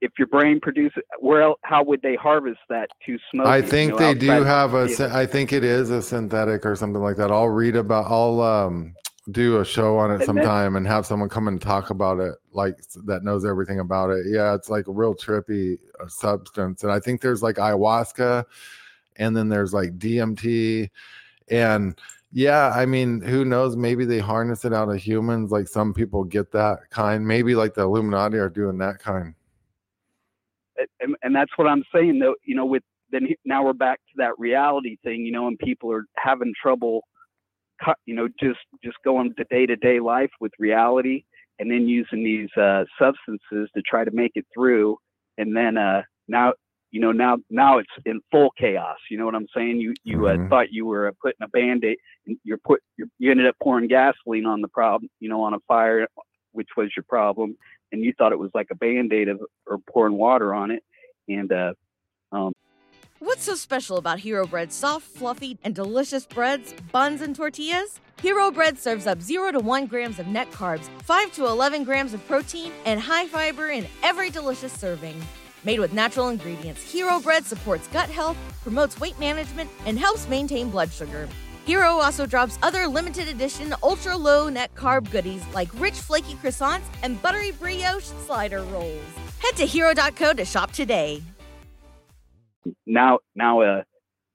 [0.00, 3.64] if your brain produces where else how would they harvest that to smoke I it,
[3.64, 4.88] you think know, they do have a.
[5.12, 7.30] I think it is a synthetic or something like that.
[7.30, 8.10] I'll read about.
[8.10, 8.94] I'll um
[9.30, 12.76] do a show on it sometime and have someone come and talk about it, like
[13.04, 14.26] that knows everything about it.
[14.26, 18.44] Yeah, it's like a real trippy uh, substance, and I think there's like ayahuasca,
[19.16, 20.88] and then there's like DMT,
[21.50, 21.98] and
[22.32, 23.76] yeah, I mean, who knows?
[23.76, 25.50] Maybe they harness it out of humans.
[25.50, 27.26] Like some people get that kind.
[27.26, 29.34] Maybe like the Illuminati are doing that kind.
[31.00, 34.14] and, and that's what i'm saying though you know with then now we're back to
[34.16, 37.02] that reality thing you know and people are having trouble
[38.06, 41.24] you know just just going to day-to-day life with reality
[41.58, 44.96] and then using these uh substances to try to make it through
[45.38, 46.52] and then uh now
[46.90, 50.26] you know now now it's in full chaos you know what i'm saying you you
[50.26, 50.48] uh, Mhm.
[50.48, 53.86] thought you were uh, putting a band-aid and you're put you're, you ended up pouring
[53.88, 56.06] gasoline on the problem you know on a fire
[56.52, 57.56] which was your problem
[57.92, 60.82] and you thought it was like a band-aid of or pouring water on it
[61.28, 61.72] and uh
[62.32, 62.52] um
[63.22, 68.00] What's so special about Hero Bread's soft, fluffy, and delicious breads, buns, and tortillas?
[68.22, 72.14] Hero Bread serves up 0 to 1 grams of net carbs, 5 to 11 grams
[72.14, 75.20] of protein, and high fiber in every delicious serving.
[75.64, 80.70] Made with natural ingredients, Hero Bread supports gut health, promotes weight management, and helps maintain
[80.70, 81.28] blood sugar.
[81.66, 86.84] Hero also drops other limited edition ultra low net carb goodies like rich flaky croissants
[87.02, 89.02] and buttery brioche slider rolls.
[89.38, 91.22] Head to hero.co to shop today.
[92.86, 93.82] now now uh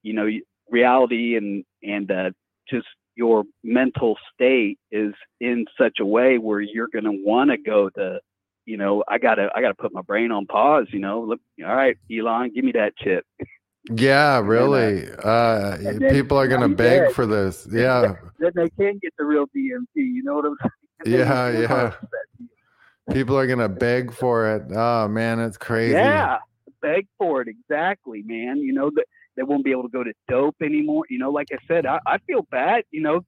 [0.03, 0.27] you know
[0.69, 2.29] reality and and uh
[2.69, 7.57] just your mental state is in such a way where you're going to want to
[7.57, 8.19] go to
[8.65, 11.75] you know i gotta i gotta put my brain on pause you know look all
[11.75, 13.25] right elon give me that chip
[13.91, 15.07] Yeah, really.
[15.11, 17.13] Uh, and then people are gonna beg dead.
[17.13, 17.67] for this.
[17.71, 21.93] Yeah, then they can get the real dmt you know what i'm saying Yeah, yeah.
[23.13, 24.63] people are gonna beg for it.
[24.75, 25.93] Oh man, it's crazy.
[25.93, 26.39] Yeah,
[26.81, 28.57] beg for it exactly, man.
[28.57, 31.03] You know that they won't be able to go to dope anymore.
[31.09, 32.83] You know, like I said, I, I feel bad.
[32.91, 33.21] You know,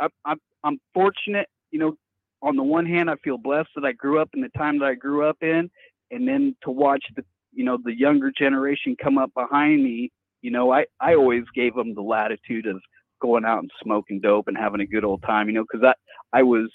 [0.00, 1.48] I, I'm I'm fortunate.
[1.70, 1.96] You know,
[2.42, 4.86] on the one hand, I feel blessed that I grew up in the time that
[4.86, 5.70] I grew up in,
[6.10, 10.10] and then to watch the you know the younger generation come up behind me.
[10.42, 12.80] You know, I I always gave them the latitude of
[13.20, 15.48] going out and smoking dope and having a good old time.
[15.48, 15.84] You know, because
[16.32, 16.70] I I was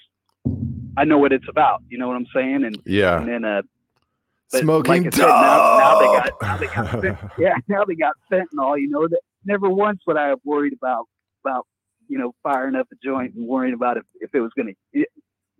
[0.96, 1.82] I know what it's about.
[1.88, 2.64] You know what I'm saying?
[2.64, 3.18] And Yeah.
[3.20, 3.62] and then uh
[4.48, 6.42] Smoking like said, now, now they got dope.
[6.42, 8.78] now they got fent- yeah now they got fentanyl.
[8.78, 11.06] You know that never once would I have worried about
[11.42, 11.66] about
[12.08, 15.04] you know firing up a joint and worrying about if, if it was going to.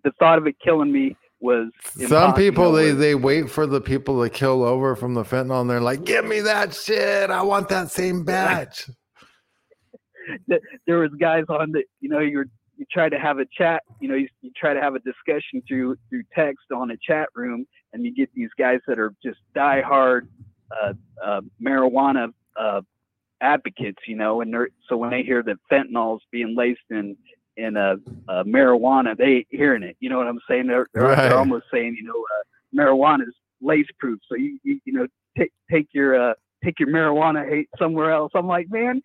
[0.04, 1.70] The thought of it killing me was
[2.06, 5.68] Some people they they wait for the people to kill over from the fentanyl and
[5.68, 7.30] they're like, "Give me that shit!
[7.30, 8.88] I want that same batch."
[10.86, 14.08] there was guys on the you know you're you try to have a chat you
[14.08, 17.66] know you, you try to have a discussion through through text on a chat room
[17.92, 20.22] and you get these guys that are just diehard
[20.82, 20.92] uh,
[21.24, 22.80] uh, marijuana uh,
[23.40, 27.16] advocates you know and they're so when they hear that fentanyl is being laced in
[27.56, 27.96] in uh,
[28.28, 31.16] uh, marijuana they ain't hearing it you know what i'm saying they're they're, Right.
[31.28, 32.42] they're almost saying you know uh,
[32.82, 35.06] marijuana is lace proof so you you, you know
[35.38, 39.00] take take your uh take your marijuana hate somewhere else i'm like man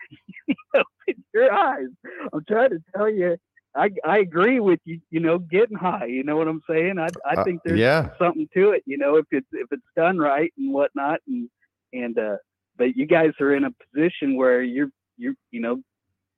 [0.75, 1.87] open your eyes.
[2.33, 3.37] I'm trying to tell you.
[3.75, 4.99] I I agree with you.
[5.11, 6.05] You know, getting high.
[6.05, 6.97] You know what I'm saying?
[6.97, 8.09] I I Uh, think there's yeah.
[8.17, 8.83] something to it.
[8.85, 11.49] You know, if it's if it's done right and whatnot, and
[11.93, 12.37] and uh,
[12.77, 15.81] but you guys are in a position where you're you're, you know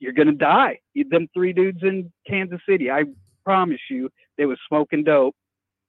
[0.02, 0.80] you're gonna die.
[1.10, 2.92] Them three dudes in Kansas City.
[2.92, 3.04] I
[3.46, 5.36] promise you, they was smoking dope.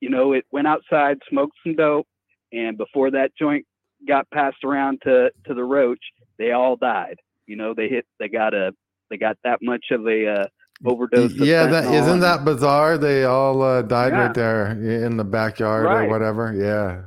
[0.00, 2.06] You know, it went outside, smoked some dope,
[2.52, 3.66] and before that joint
[4.06, 6.04] got passed around to to the roach,
[6.38, 7.16] they all died.
[7.46, 8.72] You know, they hit, they got a,
[9.10, 10.46] they got that much of a uh,
[10.84, 11.32] overdose.
[11.32, 12.98] Of Yeah, that isn't that bizarre?
[12.98, 14.26] They all uh, died Yeah.
[14.26, 16.52] right there in the backyard or whatever.
[16.52, 17.04] Yeah,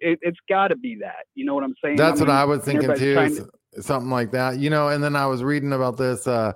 [0.00, 1.26] It, it's got to be that.
[1.34, 1.96] You know what I'm saying?
[1.96, 3.18] that's what mean, I was thinking too.
[3.18, 3.40] is
[3.80, 4.88] Something like that, you know.
[4.88, 6.26] And then I was reading about this.
[6.26, 6.52] Uh,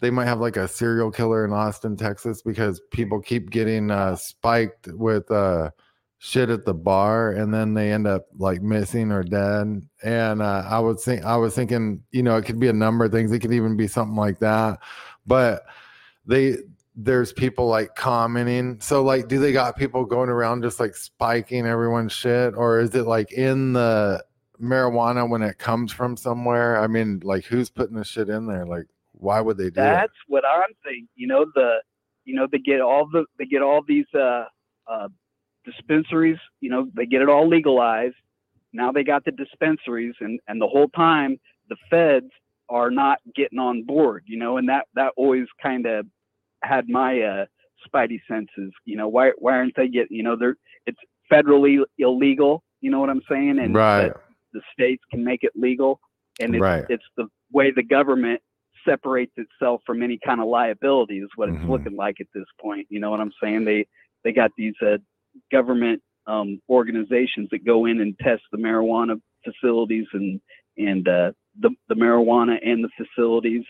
[0.00, 4.16] they might have like a serial killer in Austin, Texas, because people keep getting uh,
[4.16, 5.70] spiked with uh,
[6.18, 9.82] shit at the bar, and then they end up like missing or dead.
[10.02, 13.04] And uh, I was think I was thinking, you know, it could be a number
[13.04, 13.32] of things.
[13.32, 14.78] It could even be something like that,
[15.26, 15.62] but
[16.26, 16.56] they
[16.96, 18.80] there's people like commenting.
[18.80, 22.94] So like, do they got people going around just like spiking everyone's shit, or is
[22.94, 24.22] it like in the
[24.60, 26.78] marijuana when it comes from somewhere?
[26.78, 28.66] I mean, like who's putting the shit in there?
[28.66, 30.00] Like, why would they do that?
[30.00, 31.08] That's what I'm thinking.
[31.16, 31.78] You know the,
[32.24, 34.44] you know they get all the they get all these uh,
[34.86, 35.08] uh,
[35.64, 36.38] dispensaries.
[36.60, 38.16] You know they get it all legalized.
[38.72, 42.30] Now they got the dispensaries, and and the whole time the feds
[42.68, 44.24] are not getting on board.
[44.26, 46.06] You know, and that that always kind of
[46.62, 47.46] had my uh,
[47.86, 48.72] spidey senses.
[48.84, 50.16] You know, why why aren't they getting?
[50.16, 50.98] You know, they're it's
[51.30, 52.62] federally illegal.
[52.80, 53.58] You know what I'm saying?
[53.58, 54.12] And right,
[54.52, 56.00] the states can make it legal,
[56.40, 56.84] and it's, Right.
[56.88, 58.40] it's the way the government
[58.84, 61.56] separates itself from any kind of liability is what Mhm.
[61.60, 62.86] it's looking like at this point.
[62.90, 63.64] You know what I'm saying?
[63.64, 63.86] They
[64.24, 64.98] they got these uh,
[65.50, 70.40] government um, organizations that go in and test the marijuana facilities and
[70.78, 73.64] and uh, the the marijuana and the facilities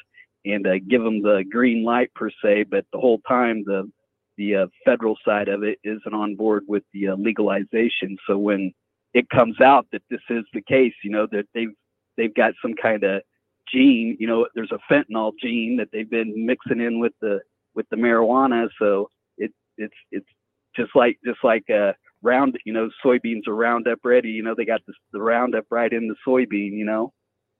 [0.45, 2.65] and uh, give them the green light per se.
[2.65, 3.91] But the whole time the
[4.37, 8.17] the uh, federal side of it isn't on board with the uh, legalization.
[8.27, 8.73] So when
[9.15, 11.73] it comes out that this is the case, you know that they've
[12.17, 13.23] they've got some kind of
[13.73, 17.41] gene, you know, there's a fentanyl gene that they've been mixing in with the
[17.75, 18.69] with the marijuana.
[18.79, 20.27] So it it's it's
[20.77, 24.65] just like just like a round you know soybeans are roundup ready you know they
[24.65, 27.13] got this, the roundup right in the soybean you know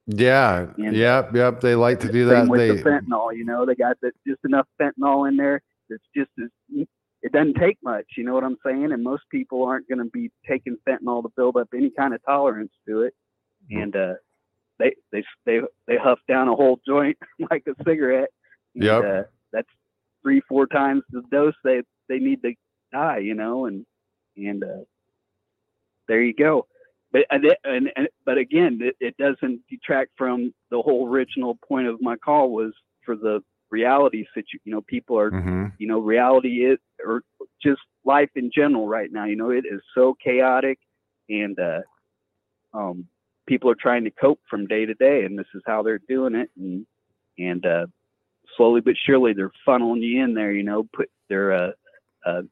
[0.07, 1.61] yeah, And- yep, yep.
[1.61, 2.49] They like to do that.
[2.49, 6.03] with They the fentanyl you know they got the, just enough fentanyl in there that's
[6.15, 6.51] just as
[7.23, 8.93] it doesn't take much you know what i'm saying?
[8.93, 12.25] And most people aren't going to be taking fentanyl to build up any kind of
[12.25, 13.15] tolerance to it.
[13.71, 13.83] Mm.
[13.83, 14.15] and uh
[14.79, 17.19] they they they they huff down a whole joint
[17.51, 18.31] like a cigarette.
[18.75, 19.69] Yeah, uh, that's
[20.23, 22.55] three four times the dose they they need to
[22.93, 23.67] die you know?
[23.67, 23.85] And
[24.37, 24.85] and uh
[26.09, 26.67] there you go.
[27.13, 31.87] But and, and, and but again it, it doesn't detract from the whole original point
[31.87, 32.73] of my call was
[33.05, 35.73] for the reality situ you know people are Mhm.
[35.79, 37.23] you know reality is or
[37.63, 40.79] just life in general right now you know it is so chaotic
[41.29, 41.83] and uh
[42.75, 43.07] um
[43.47, 46.35] people are trying to cope from day to day and this is how they're doing
[46.35, 46.87] it and
[47.39, 47.87] and uh
[48.57, 50.53] slowly but surely they're funneling you in there.
[50.53, 51.71] You know, put their uh,
[52.27, 52.43] uh,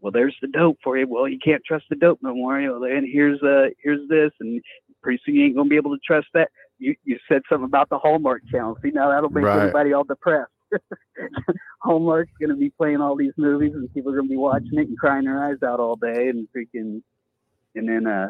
[0.00, 1.06] well, there's the dope for you.
[1.08, 2.60] Well, you can't trust the dope no more.
[2.60, 4.62] You know, and here's uh, here's this, and
[5.02, 6.50] pretty soon you ain't gonna be able to trust that.
[6.78, 8.78] You you said something about the Hallmark Channel.
[8.82, 9.56] See, now that'll make Right.
[9.56, 10.52] everybody all depressed.
[11.82, 14.98] Hallmark's gonna be playing all these movies, and people are gonna be watching it and
[14.98, 17.02] crying their eyes out all day, and freaking,
[17.74, 18.28] and then uh,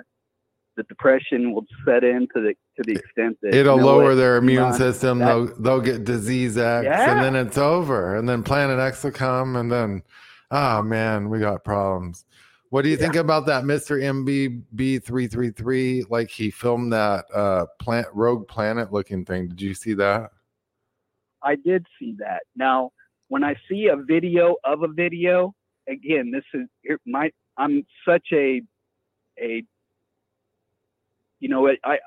[0.77, 4.05] the depression will set in to the to the extent that It'll you know lower
[4.11, 5.19] what, their immune system.
[5.19, 7.13] that- they'll they'll get disease X, Yeah.
[7.13, 8.17] and then it's over.
[8.17, 10.03] And then Planet X will come, and then,
[10.51, 12.25] oh man, we got problems.
[12.71, 16.05] What do you think about that, Mister MBB three three three?
[16.09, 19.49] Like he filmed that uh plant rogue planet looking thing.
[19.49, 20.31] Did you see that?
[21.43, 22.43] I did see that.
[22.57, 22.93] Now,
[23.29, 25.55] when I see a video of a video,
[25.89, 27.31] again, this is here- my.
[27.57, 28.63] I'm such a,
[29.39, 29.63] a.
[31.41, 31.99] You know, I, I,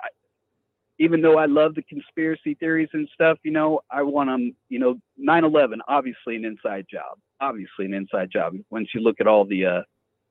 [1.00, 4.56] even though I love the conspiracy theories and stuff, you know, I want them.
[4.70, 7.18] You know, 9/11, obviously an inside job.
[7.42, 8.56] Obviously an inside job.
[8.70, 9.82] Once you look at all the uh,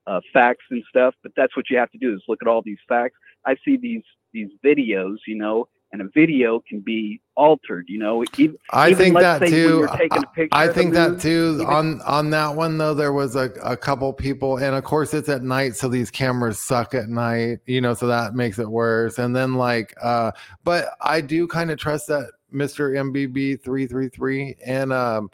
[0.06, 2.62] uh, facts and stuff, but that's what you have to do is look at all
[2.62, 3.16] these facts.
[3.46, 7.87] I see these these videos, you know, and a video can be altered.
[7.88, 9.57] You know, even, I think that too.
[9.57, 11.59] you're taking a picture I think that too.
[11.61, 15.14] even- on on that one though, there was a, a couple people, and of course
[15.14, 18.68] it's at night, so these cameras suck at night, you know, so that makes it
[18.68, 19.18] worse.
[19.18, 20.33] And then like, uh,
[20.64, 25.31] but I do kind of trust that Mister MBB three three three, and um,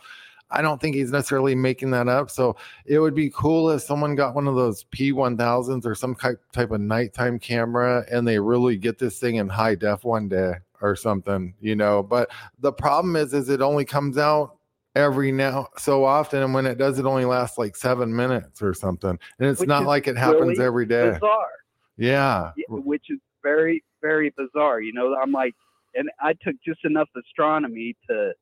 [0.51, 2.31] I don't think he's necessarily making that up.
[2.31, 2.57] So
[2.87, 6.15] it would be cool if someone got one of those P one thousands or some
[6.15, 10.29] ki- type of nighttime camera, and they really get this thing in high def one
[10.29, 12.03] day or something, you know.
[12.03, 12.31] But
[12.61, 14.57] the problem is, is it only comes out
[14.95, 18.73] every now so often, and when it does, it only lasts like seven minutes or
[18.75, 21.13] something, and it's Which not like it happens really every day.
[21.13, 21.47] bizarre,
[21.97, 24.81] Yeah, y- which is very, very bizarre.
[24.81, 25.55] You know, I'm like,
[25.95, 28.33] and I took just enough astronomy to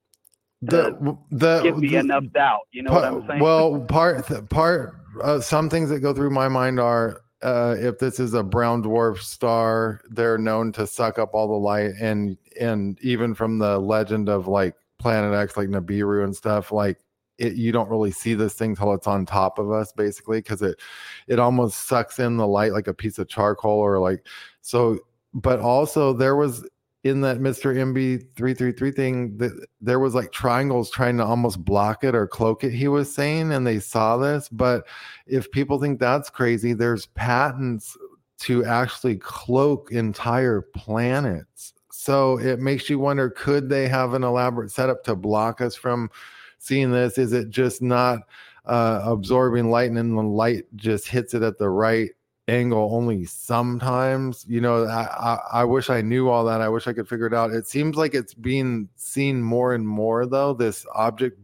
[0.62, 2.62] the the give me the- enough doubt.
[2.72, 3.40] You know what I'm saying?
[3.40, 7.98] Well, part th- part uh, some things that go through my mind are uh, if
[7.98, 12.36] this is a brown dwarf star, they're known to suck up all the light, and
[12.60, 16.98] and even from the legend of like Planet X, like Nibiru and stuff, like
[17.38, 20.62] it, you don't really see this thing till it's on top of us, basically, because
[20.62, 20.80] it
[21.28, 24.26] it almost sucks in the light like a piece of charcoal or like
[24.62, 24.98] so.
[25.34, 26.66] But also there was
[27.08, 27.74] in that Mr.
[27.74, 32.72] MB333 thing that there was like triangles trying to almost block it or cloak it,
[32.72, 34.48] he was saying, and they saw this.
[34.48, 34.86] But
[35.26, 37.96] if people think that's crazy, there's patents
[38.40, 41.72] to actually cloak entire planets.
[41.90, 46.10] So it makes you wonder could they have an elaborate setup to block us from
[46.58, 47.18] seeing this?
[47.18, 48.20] Is it just not
[48.66, 52.10] uh, absorbing light and then the light just hits it at the right
[52.48, 56.86] angle only sometimes you know I, I i wish i knew all that i wish
[56.86, 60.52] i could figure it out it seems like it's being seen more and more though
[60.52, 61.40] this object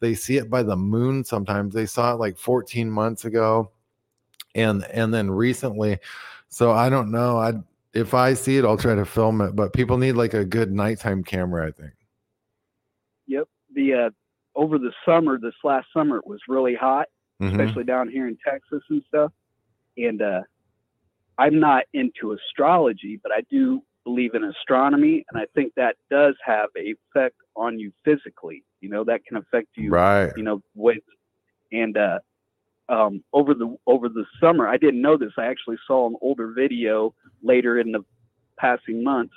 [0.00, 3.70] they see it by the moon sometimes they saw it like 14 months ago
[4.56, 5.98] and and then recently
[6.48, 7.52] so i don't know i
[7.94, 10.72] if i see it i'll try to film it but people need like a good
[10.72, 11.92] nighttime camera i think
[13.28, 13.46] yep.
[13.72, 14.10] The uh,
[14.56, 17.06] over the summer, this last summer, it was really hot,
[17.40, 17.52] Mhm.
[17.52, 19.32] especially down here in Texas and stuff.
[19.96, 20.42] And uh,
[21.38, 26.34] I'm not into astrology, but I do believe in astronomy, and I think that does
[26.44, 28.64] have a effect on you physically.
[28.80, 30.32] You know, that can affect you right.
[30.36, 31.00] you know ways
[31.72, 32.18] and uh
[32.88, 36.52] um over the over the summer i didn't know this i actually saw an older
[36.52, 38.04] video later in the
[38.58, 39.34] passing months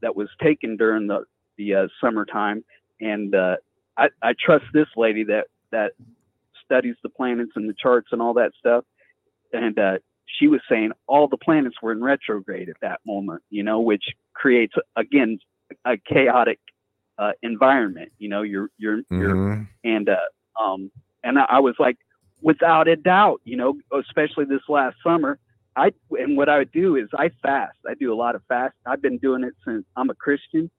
[0.00, 1.24] that was taken during the
[1.56, 2.64] the uh, summertime.
[3.00, 3.56] And uh
[3.96, 5.92] i i trust this lady that that
[6.64, 8.84] studies the planets and the charts and all that stuff
[9.52, 13.62] and uh she was saying all the planets were in retrograde at that moment you
[13.62, 14.04] know which
[14.34, 15.38] creates again
[15.84, 16.58] a chaotic
[17.18, 19.66] uh, environment you know you're you're you're Mhm.
[19.84, 20.16] and uh,
[20.60, 20.90] um,
[21.24, 21.96] and I, I was like,
[22.42, 25.38] without a doubt, you know, especially this last summer,
[25.76, 27.76] I and what I would do is I fast.
[27.88, 28.74] I do a lot of fast.
[28.86, 30.70] I've been doing it since I'm a Christian,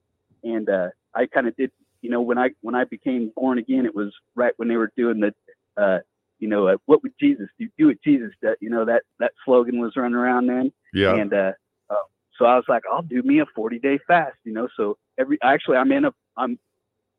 [0.43, 1.71] and uh, I kind of did,
[2.01, 4.91] you know, when I when I became born again, it was right when they were
[4.97, 5.33] doing the,
[5.81, 5.99] uh,
[6.39, 7.67] you know, uh, what would Jesus do?
[7.77, 8.55] Do what Jesus does.
[8.59, 11.51] You know that that slogan was running around then yeah and uh,
[11.89, 11.95] uh,
[12.37, 14.67] so I was like, I'll do me a 40 day fast, you know.
[14.77, 16.57] So every actually, I'm in a I'm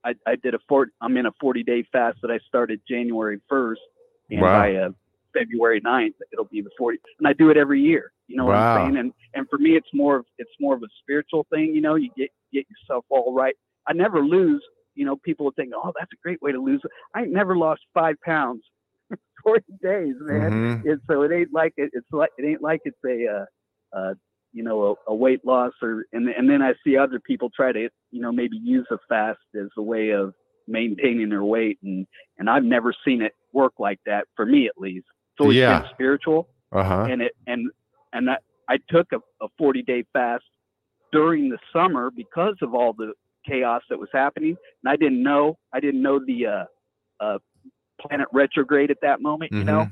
[0.04, 3.40] I, I did a four I'm in a 40 day fast that I started January
[3.50, 3.76] 1st,
[4.30, 4.60] and Wow.
[4.60, 4.90] by uh,
[5.32, 8.12] February 9th it'll be the 40, and I do it every year.
[8.26, 8.96] You know what I'm saying?
[8.96, 11.74] And and for me, it's more of it's more of a spiritual thing.
[11.74, 13.54] You know, you get get yourself all right.
[13.86, 14.62] I never lose.
[14.94, 16.80] You know, people would think, oh, that's a great way to lose.
[17.14, 18.62] I ain't never lost five pounds.
[19.44, 20.84] 40 days, man Mhm.
[20.84, 24.14] it, so it ain't like it, it's like it ain't like it's a uh, uh,
[24.52, 27.72] you know a, a weight loss or and and then I see other people try
[27.72, 30.34] to you know maybe use a fast as a way of
[30.68, 32.06] maintaining their weight, and
[32.38, 35.06] and I've never seen it work like that for me at least.
[35.34, 35.80] It's always Yeah.
[35.80, 37.04] been spiritual, Uh huh.
[37.08, 37.70] and it and
[38.12, 38.36] and I,
[38.68, 40.44] I took a, a 40 day fast
[41.12, 43.12] during the summer because of all the
[43.46, 46.64] chaos that was happening, and I didn't know I didn't know the uh,
[47.24, 47.38] uh,
[48.00, 49.88] planet retrograde at that moment, you know,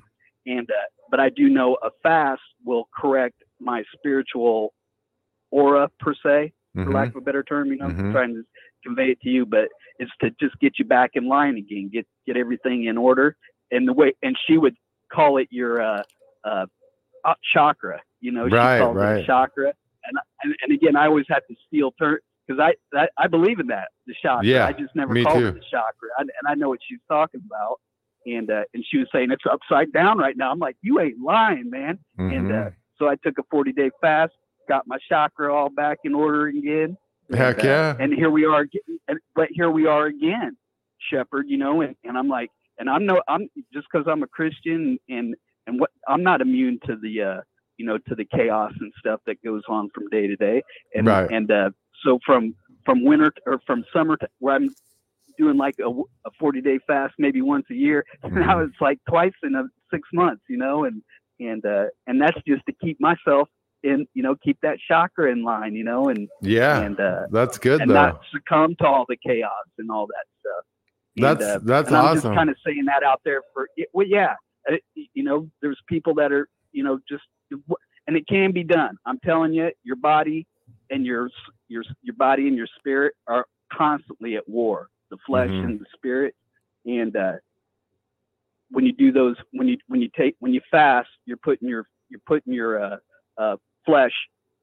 [0.47, 0.75] and uh,
[1.11, 4.73] but I do know a fast will correct my spiritual
[5.51, 6.95] aura per se, for Mhm.
[6.95, 7.69] lack of a better term.
[7.73, 8.13] You know, Mhm.
[8.13, 8.45] trying to
[8.85, 12.07] convey it to you, but it's to just get you back in line again, get
[12.27, 13.37] get everything in order,
[13.71, 14.13] and the way.
[14.23, 14.77] And she would
[15.13, 16.03] call it your uh,
[16.45, 16.67] uh,
[17.53, 18.01] chakra.
[18.21, 19.25] You know, she Right, calls it right.
[19.25, 19.73] a chakra.
[20.05, 23.59] And, and and again, I always have to steal turn because I, I I believe
[23.61, 24.47] in that the chakra.
[24.47, 25.47] Yeah, I just never called too.
[25.49, 27.81] it the chakra, I, and I know what she's talking about.
[28.37, 30.51] And uh, and she was saying it's upside down right now.
[30.51, 31.99] I'm like, you ain't lying, man.
[32.18, 32.66] And Mhm.
[32.66, 34.33] uh, so I took a 40 day fast,
[34.68, 36.97] got my chakra all back in order again.
[37.33, 37.97] Heck And, uh, yeah.
[38.01, 40.57] and here we are, again- and, but here we are again,
[41.11, 41.47] Shepard.
[41.49, 44.99] You know, and, and I'm like, and I'm no, I'm just because I'm a Christian
[45.09, 45.35] and
[45.66, 47.41] and what I'm not immune to the uh,
[47.76, 50.62] you know, to the chaos and stuff that goes on from day to day.
[50.95, 51.31] And Right.
[51.31, 51.70] and uh,
[52.05, 52.55] so from
[52.85, 54.70] from winter t- or from summer to where I'm
[55.39, 58.05] doing like a, a 40 day fast maybe once a year.
[58.24, 58.68] Now Mhm.
[58.68, 61.03] it's like twice in a six months, you know, and
[61.41, 63.49] and uh, and that's just to keep myself
[63.84, 66.80] in, you know, keep that chakra in line, you know, and Yeah.
[66.82, 67.95] and uh, That's good and though.
[67.95, 70.64] not succumb to all the chaos and all that stuff.
[71.16, 72.22] And, That's uh, that's and I'm awesome.
[72.22, 74.34] just kind of saying that out there for well, yeah,
[74.70, 74.76] uh,
[75.14, 77.22] you know, there's people that are, you know, just
[78.07, 78.97] and it can be done.
[79.07, 80.47] I'm telling you, your body
[80.91, 81.30] and your
[81.68, 84.89] your your body and your spirit are constantly at war.
[85.11, 85.65] The flesh Mhm.
[85.65, 86.35] and the spirit,
[86.85, 87.37] and uh,
[88.71, 91.89] when you do those, when you when you take when you fast, you're putting your
[92.11, 92.97] you're putting your uh,
[93.39, 93.57] uh,
[93.87, 94.13] flesh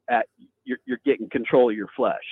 [0.09, 0.27] at
[0.63, 2.23] you're, you're getting control of your flesh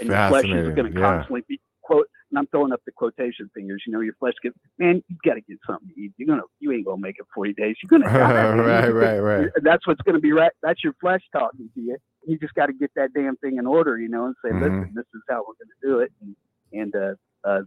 [0.00, 1.00] and your flesh is going to Yeah.
[1.00, 2.08] constantly be quote.
[2.30, 3.82] And I'm throwing up the quotation fingers.
[3.86, 5.02] You know, your flesh gets man.
[5.08, 6.12] You got to get something to eat.
[6.16, 7.76] You're gonna, you ain't gonna make it 40 days.
[7.82, 8.54] You're gonna die.
[8.54, 9.48] right, right, right.
[9.62, 10.52] That's what's gonna be right.
[10.62, 11.96] That's your flesh talking to you.
[12.26, 14.60] You just got to get that damn thing in order, you know, and say, Mhm.
[14.60, 16.36] listen, this is how we're gonna do it, and
[16.72, 17.14] and uh,
[17.44, 17.60] uh,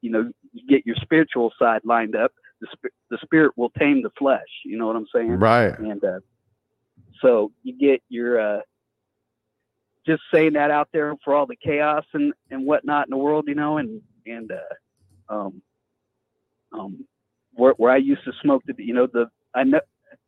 [0.00, 2.32] you know, you get your spiritual side lined up.
[2.60, 4.40] The sp- the spirit will tame the flesh.
[4.64, 5.30] You know what I'm saying?
[5.32, 5.78] Right.
[5.78, 6.20] and uh,
[7.22, 8.60] so you get your uh,
[10.06, 13.44] just saying that out there for all the chaos and and whatnot in the world,
[13.48, 15.62] you know, and and uh, um,
[16.72, 17.04] um,
[17.52, 19.80] where where I used to smoke the, you know, the I know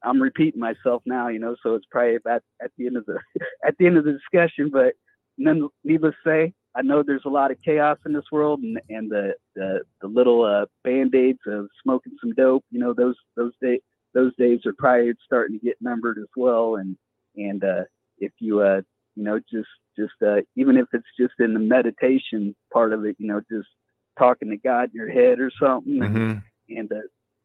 [0.02, 3.18] I'm repeating myself now, you know, so it's probably about at the end of the
[3.66, 4.94] at the end of the discussion, but
[5.36, 8.80] none, needless to say, I know there's a lot of chaos in this world, and
[8.88, 13.16] and the the, the little uh, band aids of smoking some dope, you know, those
[13.36, 13.80] those days
[14.14, 16.76] those days are probably starting to get numbered as well.
[16.76, 16.96] And
[17.36, 17.84] and uh,
[18.18, 18.82] if you uh,
[19.16, 19.68] you know just
[19.98, 23.68] just uh, even if it's just in the meditation part of it, you know, just
[24.18, 26.42] talking to God in your head or something, and Mhm.
[26.68, 26.96] and, uh,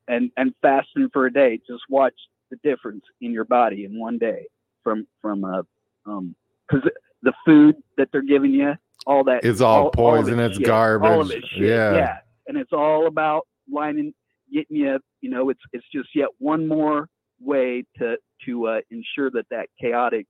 [0.08, 2.16] and and fasting for a day, just watch
[2.52, 4.48] the difference in your body in one day
[4.84, 5.64] from from uh
[6.06, 6.36] um
[6.68, 6.90] because
[7.24, 8.74] the food that they're giving you,
[9.06, 11.32] all that It's all all poison, it it's shit, All of garbage.
[11.32, 11.68] it shit.
[11.68, 11.94] Yeah.
[11.96, 12.18] yeah.
[12.48, 14.14] And it's all about lining,
[14.54, 15.00] getting you.
[15.22, 17.08] You know, it's it's just yet one more
[17.40, 20.28] way to to uh, ensure that that chaotic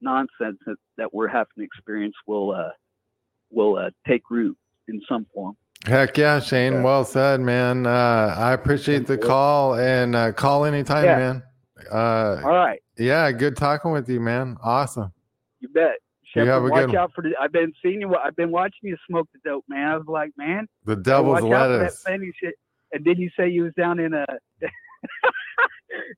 [0.00, 2.70] nonsense that, that we're having to experience will uh,
[3.50, 4.56] will uh, take root
[4.88, 5.56] in some form.
[5.86, 6.74] Heck yeah, Shane.
[6.74, 6.82] Yeah.
[6.82, 7.86] Well said, man.
[7.86, 11.16] Uh, I appreciate the call and uh, call anytime, Yeah.
[11.18, 11.42] man.
[11.92, 14.56] Uh, All right, yeah, good talking with you, man.
[14.62, 15.12] Awesome.
[15.60, 15.92] you bet.
[16.44, 17.30] You Shepard, watch out for the.
[17.40, 18.14] I've been seeing you.
[18.16, 19.88] I've been watching you smoke the dope, man.
[19.88, 22.04] I was like, man, The devil's that lettuce.
[22.40, 22.54] Shit.
[22.92, 24.24] And did you say you was down in a?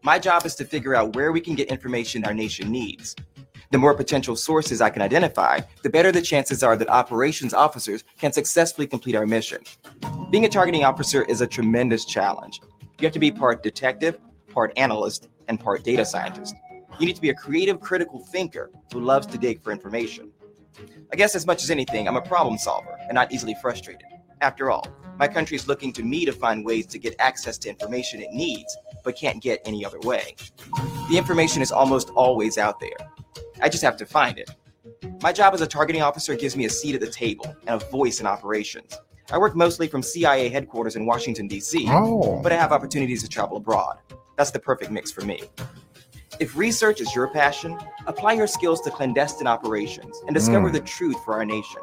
[0.03, 3.15] My job is to figure out where we can get information our nation needs.
[3.69, 8.03] The more potential sources I can identify, the better the chances are that operations officers
[8.19, 9.61] can successfully complete our mission.
[10.31, 12.61] Being a targeting officer is a tremendous challenge.
[12.99, 14.17] You have to be part detective,
[14.47, 16.55] part analyst, and part data scientist.
[17.01, 20.31] You need to be a creative, critical thinker who loves to dig for information.
[21.11, 24.07] I guess, as much as anything, I'm a problem solver and not easily frustrated.
[24.39, 24.87] After all,
[25.19, 28.31] my country is looking to me to find ways to get access to information it
[28.31, 30.37] needs, but can't get any other way.
[31.09, 32.95] The information is almost always out there.
[33.61, 34.49] I just have to find it.
[35.21, 37.85] My job as a targeting officer gives me a seat at the table and a
[37.87, 38.97] voice in operations.
[39.31, 42.41] I work mostly from CIA headquarters in Washington, D.C., Oh.
[42.41, 43.97] but I have opportunities to travel abroad.
[44.37, 45.41] That's the perfect mix for me.
[46.39, 47.77] If research is your passion,
[48.07, 50.73] apply your skills to clandestine operations and discover Mm.
[50.73, 51.81] the truth for our nation.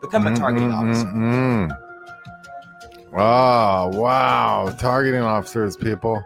[0.00, 1.06] Become a targeting Mm, mm, officer.
[1.06, 1.78] mm, mm.
[3.16, 4.74] Oh, wow.
[4.78, 6.22] Targeting officers, people.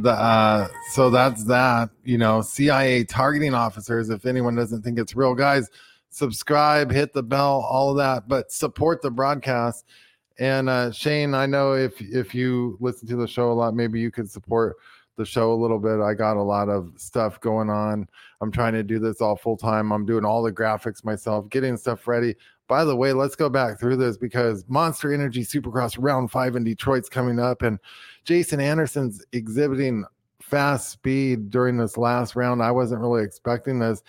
[0.00, 5.14] The uh so that's that, you know, CIA targeting officers if anyone doesn't think it's
[5.14, 5.34] real.
[5.34, 5.68] Guys,
[6.12, 9.84] subscribe, hit the bell, all of that, but support the broadcast.
[10.38, 14.00] And uh Shane, I know if if you listen to the show a lot, maybe
[14.00, 14.76] you could support
[15.16, 16.00] the show a little bit.
[16.00, 18.08] I got a lot of stuff going on.
[18.40, 19.92] I'm trying to do this all full time.
[19.92, 22.34] I'm doing all the graphics myself, getting stuff ready.
[22.66, 26.64] By the way, let's go back through this because Monster Energy Supercross round five in
[26.64, 27.78] Detroit's coming up, and
[28.24, 30.04] Jason Anderson's exhibiting
[30.40, 32.62] fast speed during this last round.
[32.62, 34.02] I wasn't really expecting this,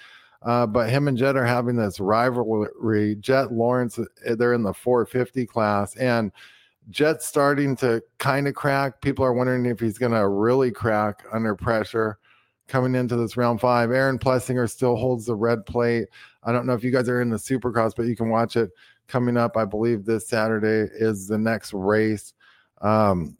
[0.43, 3.15] uh, but him and Jett are having this rivalry.
[3.15, 6.31] Jett Lawrence, uh, they're in the 450 class, and
[6.89, 9.01] Jett's starting to kind of crack.
[9.01, 12.17] People are wondering if he's going to really crack under pressure
[12.67, 13.91] coming into this round five.
[13.91, 16.07] Aaron Plessinger still holds the red plate.
[16.43, 18.71] I don't know if you guys are in the supercross, but you can watch it
[19.07, 19.55] coming up.
[19.55, 22.33] I believe this Saturday is the next race.
[22.81, 23.37] Um,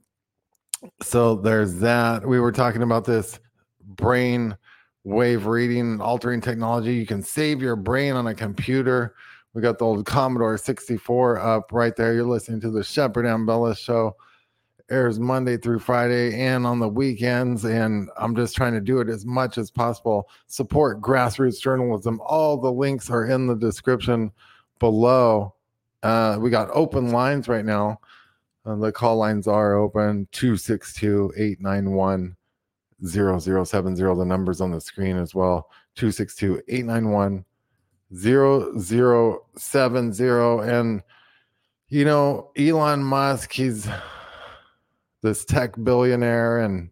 [1.02, 2.26] so there's that.
[2.26, 3.40] We were talking about this
[3.86, 4.58] brain
[5.04, 6.96] wave reading, altering technology.
[6.96, 9.16] You can save your brain on a computer.
[9.54, 12.14] We got the old Commodore 64 up right there.
[12.14, 14.16] You're listening to the Shepard Ambellas show.
[14.90, 17.64] Airs Monday through Friday and on the weekends.
[17.64, 20.30] And I'm just trying to do it as much as possible.
[20.48, 22.20] Support grassroots journalism.
[22.26, 24.32] All the links are in the description
[24.80, 25.56] below.
[26.04, 28.00] Uh, we got open lines right now.
[28.66, 32.36] Uh, the call lines are open 262 891
[33.06, 34.02] 0070.
[34.02, 37.46] The numbers on the screen as well 262 891
[38.16, 40.70] 0070.
[40.70, 41.02] And,
[41.90, 43.88] you know, Elon Musk, he's
[45.22, 46.60] this tech billionaire.
[46.60, 46.90] And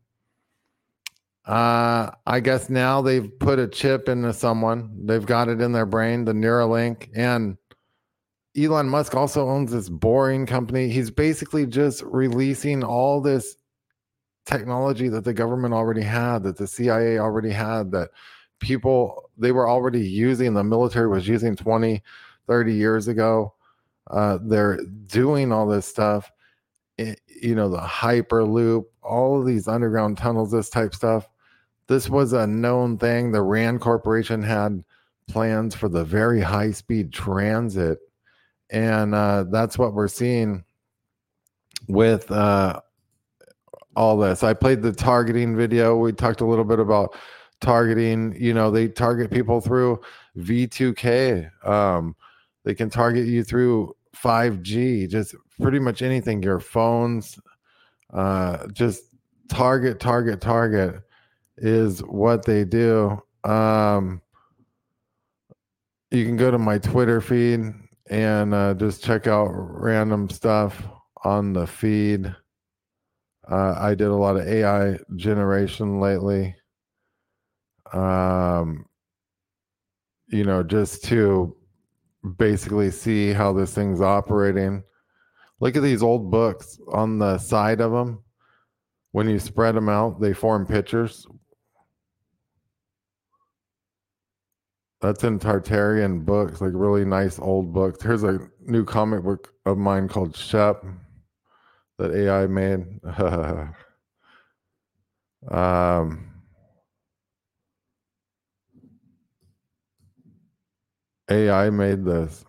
[1.45, 5.85] uh, I guess now they've put a chip into someone, they've got it in their
[5.85, 7.09] brain, the Neuralink.
[7.15, 7.57] And
[8.57, 10.89] Elon Musk also owns this boring company.
[10.89, 13.55] He's basically just releasing all this
[14.45, 18.09] technology that the government already had, that the CIA already had, that
[18.59, 22.01] people they were already using, the military was using 20,
[22.47, 23.53] 30 years ago.
[24.09, 26.31] Uh, they're doing all this stuff,
[26.99, 31.27] i- you know, the Hyperloop, all of these underground tunnels, this type stuff.
[31.87, 33.31] This was a known thing.
[33.31, 34.83] The RAND Corporation had
[35.27, 37.99] plans for the very high speed transit
[38.69, 40.63] and uh, that's what we're seeing
[41.87, 42.79] with uh,
[43.95, 44.43] all this.
[44.43, 45.97] I played the targeting video.
[45.97, 47.15] We talked a little bit about
[47.59, 48.35] targeting.
[48.37, 50.01] You know, they target people through
[50.37, 51.67] V2K.
[51.67, 52.15] Um,
[52.63, 55.09] they can target you through 5G.
[55.09, 56.43] Just pretty much anything.
[56.43, 57.39] Your phones.
[58.13, 59.03] Uh, just
[59.49, 61.01] target, target, target
[61.57, 63.21] is what they do.
[63.43, 64.21] Um,
[66.11, 67.61] you can go to my Twitter feed
[68.09, 70.83] and uh, just check out random stuff
[71.23, 72.35] on the feed.
[73.51, 76.55] Uh, I did a lot of AI generation lately.
[77.91, 78.85] Um,
[80.27, 81.53] you know, just to
[82.37, 84.83] basically see how this thing's operating.
[85.59, 88.23] Look at these old books on the side of them.
[89.11, 91.27] When you spread them out, they form pictures.
[95.01, 98.01] That's in Tartarian books, like really nice old books.
[98.01, 100.85] Here's a new comic book of mine called Shep
[102.01, 102.85] that AI made.
[105.51, 106.31] um,
[111.29, 112.45] AI made this.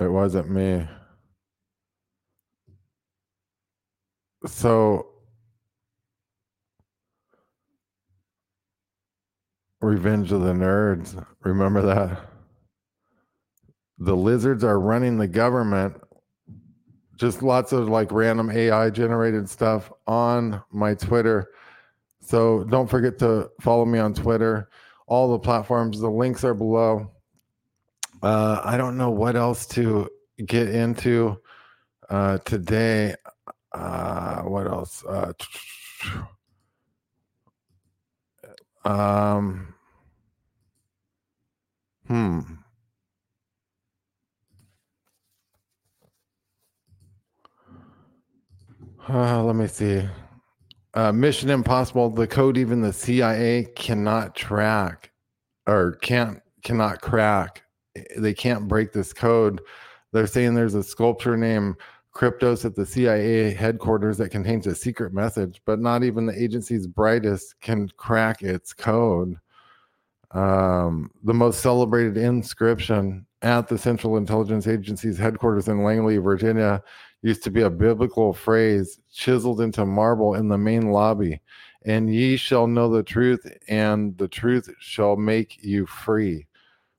[0.00, 0.86] It wasn't me.
[4.46, 5.06] So
[9.82, 11.24] Revenge of the Nerds.
[11.44, 12.20] Remember that?
[13.98, 15.96] The lizards are running the government.
[17.18, 21.50] Just lots of like random AI generated stuff on my Twitter.
[22.20, 24.68] So don't forget to follow me on Twitter,
[25.08, 25.98] all the platforms.
[25.98, 27.10] The links are below.
[28.22, 30.08] Uh, I don't know what else to
[30.46, 31.40] get into
[32.08, 33.16] uh, today.
[33.72, 35.04] Uh, what else?
[35.04, 35.32] Uh,
[38.84, 39.74] um,
[42.06, 42.40] hmm.
[49.08, 50.06] Uh, let me see.
[50.92, 55.10] Uh, Mission Impossible, the code even the CIA cannot track
[55.66, 57.62] or can't cannot crack.
[58.18, 59.60] They can't break this code.
[60.12, 61.76] They're saying there's a sculpture named
[62.14, 66.86] Kryptos at the CIA headquarters that contains a secret message, but not even the agency's
[66.86, 69.36] brightest can crack its code.
[70.32, 76.82] Um, the most celebrated inscription at the Central Intelligence Agency's headquarters in Langley, Virginia,
[77.22, 81.40] used to be a biblical phrase chiseled into marble in the main lobby.
[81.84, 86.46] And ye shall know the truth, and the truth shall make you free.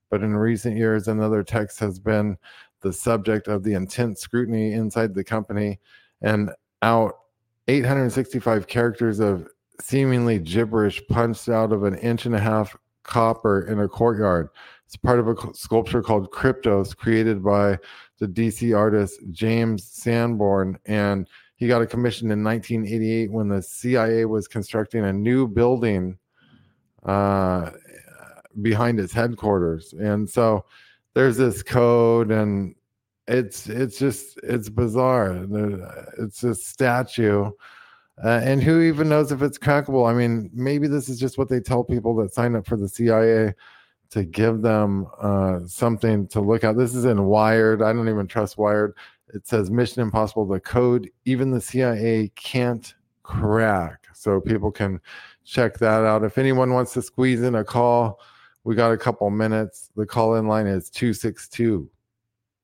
[0.10, 2.38] But in recent years, another text has been
[2.82, 5.80] the subject of the intense scrutiny inside the company
[6.22, 6.52] and
[6.82, 7.14] out
[7.68, 9.48] 865 characters of
[9.82, 14.50] seemingly gibberish punched out of an inch and a half copper in a courtyard.
[14.90, 17.78] It's part of a sculpture called Kryptos, created by
[18.18, 20.80] the DC artist James Sanborn.
[20.88, 26.18] And he got a commission in 1988 when the CIA was constructing a new building
[27.06, 27.70] uh,
[28.64, 29.94] behind its headquarters.
[29.94, 30.66] And so
[31.14, 32.74] there's this code and
[33.28, 35.46] it's it's just it's bizarre
[36.18, 37.52] it's a statue
[38.24, 41.48] uh, and who even knows if it's crackable i mean maybe this is just what
[41.48, 43.54] they tell people that sign up for the cia
[44.12, 48.28] to give them uh, something to look at this is in wired i don't even
[48.28, 48.94] trust wired
[49.34, 55.00] it says mission impossible the code even the cia can't crack so people can
[55.46, 58.20] check that out if anyone wants to squeeze in a call
[58.64, 59.90] we got a couple minutes.
[59.96, 61.90] The call in line is 262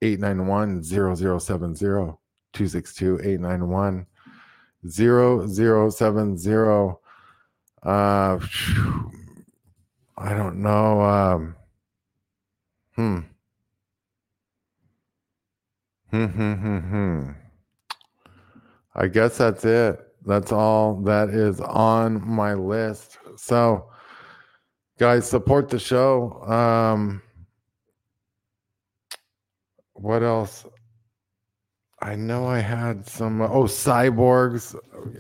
[0.02, 2.18] 891 0070.
[2.54, 4.06] 262 891
[4.88, 6.96] 0070.
[7.84, 8.40] Uh,
[10.18, 11.02] I don't know.
[11.02, 11.56] Um,
[12.96, 13.20] hmm.
[16.12, 17.32] Hmm, hmm, hmm, hmm.
[18.96, 20.00] I guess that's it.
[20.26, 23.18] That's all that is on my list.
[23.36, 23.90] So,
[24.98, 27.22] guys support the show um
[29.94, 30.66] what else
[32.02, 34.74] i know i had some oh cyborgs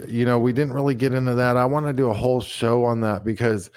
[0.07, 2.85] you know we didn't really get into that i want to do a whole show
[2.85, 3.69] on that because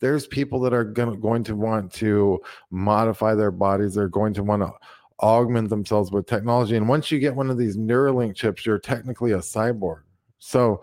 [0.00, 2.40] there's people that are gonna, going to want to
[2.70, 4.70] modify their bodies they're going to want to
[5.20, 9.32] augment themselves with technology and once you get one of these neuralink chips you're technically
[9.32, 10.02] a cyborg
[10.38, 10.82] so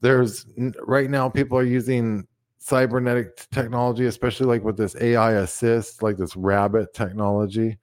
[0.00, 0.46] there's
[0.86, 2.26] right now people are using
[2.66, 7.78] cybernetic technology, especially like with this AI assist, like this rabbit technology,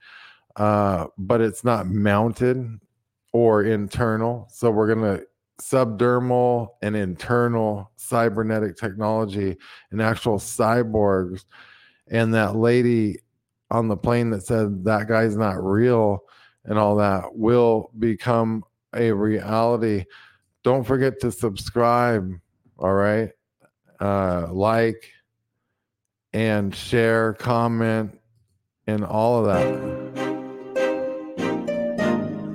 [0.57, 2.79] uh, but it's not mounted
[3.31, 4.45] or internal.
[4.51, 5.25] So we're going to
[5.71, 9.57] subdermal and internal cybernetic technology
[9.91, 11.45] and actual cyborgs.
[12.09, 13.19] And that lady
[13.71, 16.23] on the plane that said that guy's not real
[16.65, 20.05] and all that will become a reality.
[20.63, 22.31] Don't forget to subscribe.
[22.77, 23.31] All right
[24.03, 25.11] uh, like
[26.33, 28.19] and share, comment,
[28.87, 29.93] and all of that.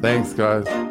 [0.02, 0.87] Thanks, guys.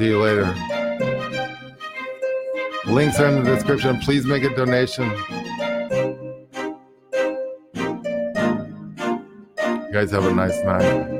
[0.00, 0.46] See you later.
[2.86, 3.98] Links are in the description.
[3.98, 5.10] Please make a donation.
[9.74, 11.19] You guys have a nice night.